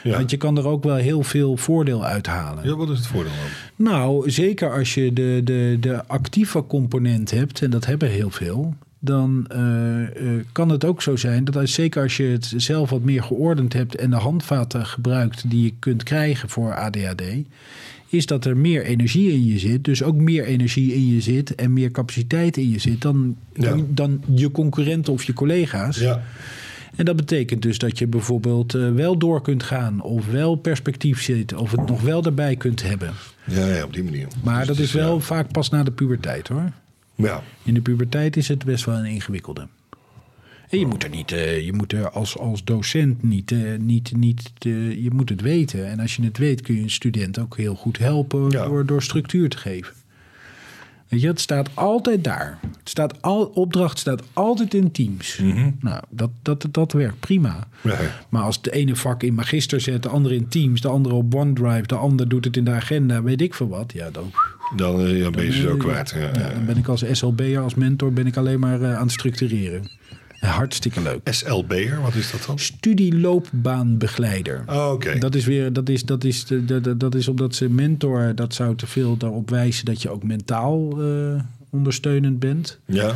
[0.03, 0.17] ja.
[0.17, 2.67] Want je kan er ook wel heel veel voordeel uithalen.
[2.67, 3.31] ja, wat is het voordeel
[3.75, 3.85] dan?
[3.91, 8.73] Nou, zeker als je de, de, de actieve component hebt, en dat hebben heel veel.
[8.99, 12.89] Dan eh, eh, kan het ook zo zijn dat als, zeker als je het zelf
[12.89, 17.23] wat meer geordend hebt en de handvaten gebruikt die je kunt krijgen voor ADHD,
[18.09, 19.83] is dat er meer energie in je zit.
[19.83, 23.69] Dus ook meer energie in je zit en meer capaciteit in je zit dan, Ja.
[23.69, 25.97] dan, dan je concurrenten of je collega's.
[25.99, 26.21] Ja,
[26.95, 31.21] En dat betekent dus dat je bijvoorbeeld eh, wel door kunt gaan of wel perspectief
[31.21, 33.13] zit of het nog wel erbij kunt hebben.
[33.45, 34.27] ja, ja op die manier.
[34.43, 35.19] Maar Dus dat is wel ja.
[35.21, 36.71] vaak pas na de puberteit hoor.
[37.17, 39.67] Ja, In de puberteit is het best wel een ingewikkelde.
[40.69, 44.15] En je moet er niet, eh, je moet er als, als docent niet, eh, niet,
[44.15, 45.87] niet te- je moet het weten.
[45.87, 48.65] En als je het weet kun je een student ook heel goed helpen Ja.
[48.65, 49.93] door, door structuur te geven.
[51.07, 52.59] Weet je, het staat altijd daar.
[52.61, 55.41] Het staat al, opdracht staat altijd in teams.
[55.79, 57.67] Nou, dat, dat, dat werkt prima.
[57.83, 57.97] ja.
[58.29, 61.35] Maar als de ene vak in Magister zet, de andere in Teams, de andere op
[61.35, 63.93] OneDrive, de ander doet het in de agenda, weet ik veel wat.
[63.93, 64.31] Ja, dan,
[64.75, 66.09] Dan eh, ben je zo eh, kwijt.
[66.09, 69.03] Ja, ja, dan ben ik als SLB'er, als mentor, ben ik alleen maar eh, aan
[69.03, 69.89] het structureren.
[70.39, 71.19] Hartstikke leuk.
[71.33, 72.59] SLB'er, wat is dat dan?
[72.59, 74.63] Studieloopbaanbegeleider.
[74.67, 75.17] Oh, oké.
[75.19, 78.75] Dat is weer, dat is, dat is, de- dat is omdat ze mentor, dat zou
[78.75, 82.79] te veel daarop wijzen dat je ook mentaal eh, ondersteunend bent.
[82.85, 83.15] Ja,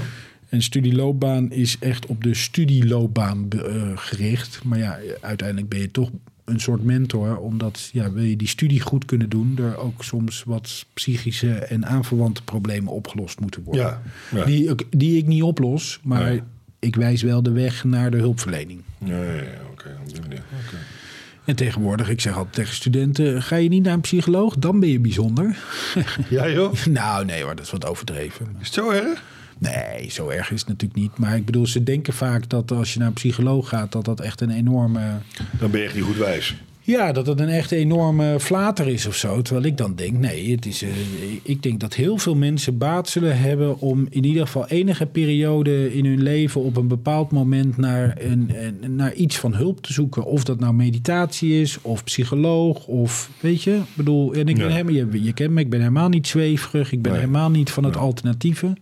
[0.49, 4.63] En studieloopbaan is echt op de studieloopbaan eh, gericht.
[4.63, 6.09] Maar ja, uiteindelijk ben je toch
[6.45, 7.37] een soort mentor.
[7.37, 9.57] Omdat ja, wil je die studie goed kunnen doen...
[9.61, 13.83] er ook soms wat psychische en aanverwante problemen opgelost moeten worden.
[13.83, 14.01] ja.
[14.35, 14.45] ja.
[14.45, 16.39] Die, ik- die ik niet oplos, maar.
[16.81, 18.81] Ik wijs wel de weg naar de hulpverlening.
[18.97, 19.41] Ja, ja, ja,
[19.71, 19.97] oké.
[20.21, 20.43] manier.
[20.65, 20.77] Oké.
[21.45, 23.43] En tegenwoordig, ik zeg altijd tegen studenten...
[23.43, 25.57] ga je niet naar een psycholoog, dan ben je bijzonder.
[26.29, 26.85] Ja, joh.
[26.85, 28.55] nou, nee hoor, dat is wat overdreven.
[28.59, 29.23] Is het zo erg?
[29.57, 31.17] Nee, zo erg is het natuurlijk niet.
[31.17, 34.19] Maar ik bedoel, ze denken vaak dat als je naar een psycholoog gaat, dat dat
[34.19, 35.17] echt een enorme.
[35.59, 36.55] Dan ben je echt niet goed wijs.
[36.83, 39.41] Ja, dat het een echt enorme flater is of zo.
[39.41, 40.89] Terwijl ik dan denk, nee, het is, eh,
[41.43, 45.93] ik denk dat heel veel mensen baat zullen hebben om in ieder geval enige periode
[45.93, 49.93] in hun leven op een bepaald moment naar, een, een- naar iets van hulp te
[49.93, 50.23] zoeken.
[50.25, 53.71] Of dat nou meditatie is, of psycholoog, of weet je.
[53.75, 54.83] Ik bedoel, en ik ben Ja.
[55.11, 56.91] je, je kent me, ik ben helemaal niet zweverig.
[56.91, 57.21] Ik ben Nee.
[57.21, 58.73] helemaal niet van het alternatieve.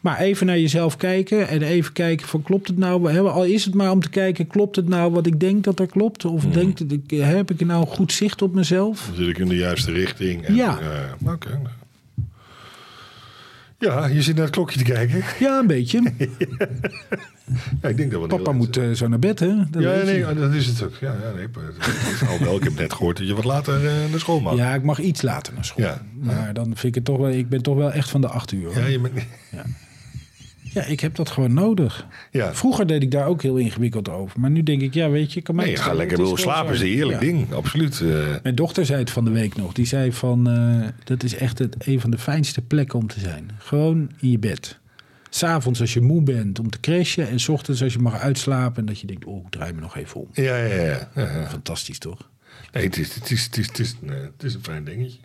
[0.00, 3.12] Maar even naar jezelf kijken en even kijken van klopt het nou?
[3.12, 5.80] hè, Al is het maar om te kijken, klopt het nou wat ik denk dat
[5.80, 6.24] er klopt?
[6.24, 6.52] Of Mhm.
[6.52, 6.78] denk,
[7.10, 9.06] heb ik nou goed zicht op mezelf?
[9.06, 10.44] Dan zit ik in de juiste richting.
[10.44, 10.78] En, Ja.
[10.80, 11.60] eh, Oké.
[13.78, 15.22] Ja, je zit naar het klokje te kijken.
[15.38, 16.02] Ja, een beetje.
[17.82, 19.54] Ja, ik denk dat we Papa moet eh, zo naar bed, hè?
[19.70, 20.34] Dat Ja, nee, je.
[20.34, 20.94] dat is het ook.
[21.00, 24.20] Ja, ja nee, maar- alhoewel, ik heb net gehoord dat je wat later eh, naar
[24.20, 24.56] school mag.
[24.56, 25.84] ja, ik mag iets later naar school.
[25.84, 26.02] Ja.
[26.20, 27.30] Maar dan vind ik het toch wel...
[27.30, 28.64] Ik ben toch wel echt van de acht uur.
[28.64, 28.78] hoor.
[28.78, 29.14] Ja, je bent,
[29.50, 29.62] Ja,
[30.82, 32.06] ik heb dat gewoon nodig.
[32.30, 32.54] ja.
[32.54, 34.40] Vroeger deed ik daar ook heel ingewikkeld over.
[34.40, 35.40] Maar nu denk ik, ja, weet je...
[35.42, 37.26] Kan mij Nee, schelen, lekker wil slapen, is een heerlijk Ja.
[37.26, 37.52] ding.
[37.52, 38.00] Absoluut.
[38.00, 38.34] eh.
[38.42, 39.72] Mijn dochter zei het van de week nog.
[39.72, 43.20] Die zei van, eh, dat is echt het, een van de fijnste plekken om te
[43.20, 43.50] zijn.
[43.58, 44.78] Gewoon in je bed.
[45.30, 47.28] S'avonds als je moe bent om te crashen.
[47.28, 48.76] En s ochtends als je mag uitslapen.
[48.80, 50.28] En dat je denkt, oh, ik draai me nog even om.
[50.32, 50.82] Ja, ja, ja.
[50.84, 51.46] ja, ja.
[51.48, 52.28] Fantastisch toch?
[52.72, 55.18] Nee, het is, het, is, het, is, het, is, nee, het is een fijn dingetje.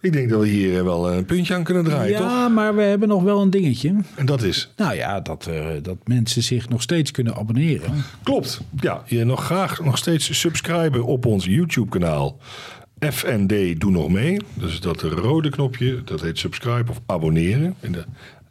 [0.00, 2.26] Ik denk dat we hier eh, wel een puntje aan kunnen draaien, toch?
[2.30, 3.94] ja, maar we hebben nog wel een dingetje.
[4.14, 4.72] En dat is...
[4.76, 7.92] Nou ja, dat, eh, dat mensen zich nog steeds kunnen abonneren.
[8.22, 8.60] Klopt.
[8.80, 12.38] Ja, je nog graag nog steeds subscriben op ons YouTube-kanaal.
[13.12, 14.40] FND Doe Nog Mee.
[14.54, 17.74] Dus dat rode knopje, dat heet subscribe of abonneren.
[17.80, 18.04] In, de,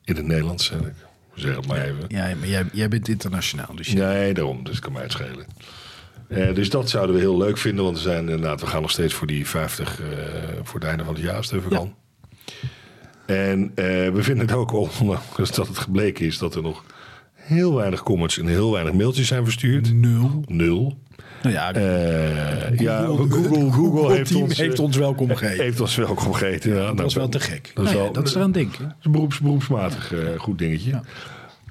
[0.03, 0.93] in het Nederlands, zeg ik.
[1.35, 2.05] Zeg het maar even.
[2.07, 3.75] Ja, maar jij, jij bent internationaal.
[3.75, 4.63] Dus je- Nee, daarom.
[4.63, 5.45] Dus het kan mij het schelen.
[6.27, 7.83] Eh, dus dat zouden we heel leuk vinden.
[7.83, 10.07] Want we, zijn, inderdaad, we gaan nog steeds voor die 50 eh,
[10.63, 11.77] voor het einde van het jaar, als het even Ja.
[11.77, 11.95] kan.
[13.25, 16.37] En eh, we vinden het ook, ondanks dat het gebleken is...
[16.37, 16.83] dat er nog
[17.33, 19.93] heel weinig comments en heel weinig mailtjes zijn verstuurd.
[19.93, 20.43] Nul.
[20.45, 20.97] Nul.
[21.41, 25.63] Nou ja, Eh, ja, Google, Google heeft, ons, heeft ons welkom gegeven.
[25.63, 26.75] heeft ons welkom gegeten.
[26.75, 27.71] Ja, dat was wel te gek.
[27.73, 28.83] Dat is, Nou wel, dat is eraan denken.
[28.83, 31.01] dat is een beroeps, beroepsmatig goed dingetje.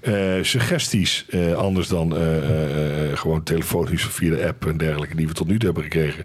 [0.07, 2.23] Eh, suggesties, eh, anders dan eh,
[3.15, 6.25] gewoon telefonisch of via de app en dergelijke die we tot nu toe hebben gekregen.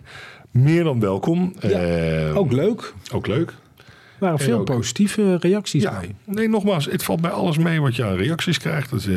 [0.52, 1.54] Meer dan welkom.
[1.60, 2.94] Ja, Ook leuk.
[3.14, 3.50] ook leuk.
[3.50, 6.16] Er waren veel ook- positieve reacties Ja, bij.
[6.26, 8.90] nee, nogmaals, het valt bij alles mee wat je aan reacties krijgt.
[8.90, 9.08] Dat,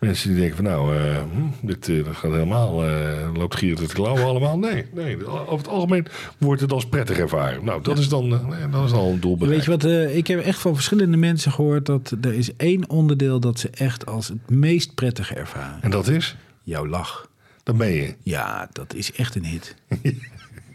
[0.00, 3.94] mensen die denken van nou, eh, hm, dit eh, gaat helemaal, eh, loopt gieren te
[3.94, 4.58] klauwen allemaal.
[4.58, 6.06] Nee, nee, over het algemeen
[6.38, 7.64] wordt het als prettig ervaren.
[7.64, 8.30] Nou, dat is dan
[8.70, 9.84] dat is al een doel Weet je wat,
[10.14, 14.06] ik heb echt van verschillende mensen gehoord dat er is één onderdeel dat ze echt
[14.06, 15.82] als het meest prettig ervaren.
[15.82, 17.28] En dat is, Jouw lach.
[17.62, 18.14] dan ben je.
[18.22, 19.74] Ja, dat is echt een hit.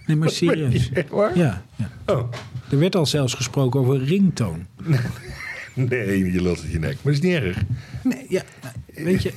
[0.05, 0.91] Nee, maar serieus.
[0.93, 1.37] Echt waar?
[1.37, 1.89] Ja, ja.
[2.05, 2.31] Oh,
[2.69, 4.65] Er werd al zelfs gesproken over ringtoon.
[5.73, 6.93] nee, je lult het je nek.
[6.93, 7.57] Maar dat is niet erg.
[8.03, 9.31] Nee, ja, nou, weet je,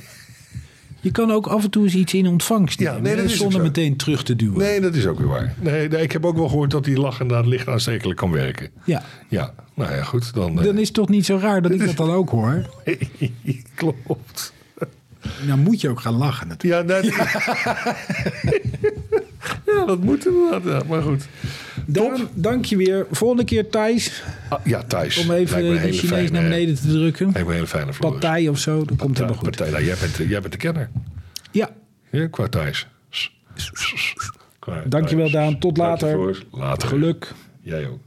[0.99, 3.57] je kan ook af en toe eens iets in ontvangst Ja, nemen, nee, dat zonder
[3.59, 3.65] zo.
[3.65, 4.57] meteen terug te duwen.
[4.57, 5.53] Nee, dat is ook weer waar.
[5.59, 8.69] Nee, nee, ik heb ook wel gehoord dat die lach inderdaad licht aanstekelijk kan werken.
[8.83, 10.33] Ja, Ja, nou ja, goed.
[10.33, 12.69] Dan, eh, dan is het toch niet zo raar dat ik dat dan ook hoor.
[13.75, 14.53] Klopt.
[15.45, 16.89] Nou moet je ook gaan lachen natuurlijk.
[16.89, 17.05] Ja, dat,
[19.75, 20.63] ja, dat moet inderdaad.
[20.63, 21.27] Ja, maar goed.
[21.91, 23.05] Daan, dank je weer.
[23.11, 25.17] Volgende keer Thijs, Ah, ja, Thijs.
[25.17, 27.25] om even de Chinees fijne- naar beneden te drukken.
[27.25, 27.91] Lijkt me een hele fijne.
[27.99, 29.49] Partij of zo, dat komt helemaal goed.
[29.49, 29.69] partij.
[29.69, 30.89] Nou, jij, bent, jij bent de kenner.
[31.51, 31.69] Ja,
[32.11, 32.87] Ja, qua Thijs.
[34.59, 35.31] Qua dankjewel.
[35.31, 35.59] Daan.
[35.59, 36.43] Tot je, later.
[36.51, 36.87] Later.
[36.87, 37.33] Geluk.
[37.61, 37.99] Jij ook.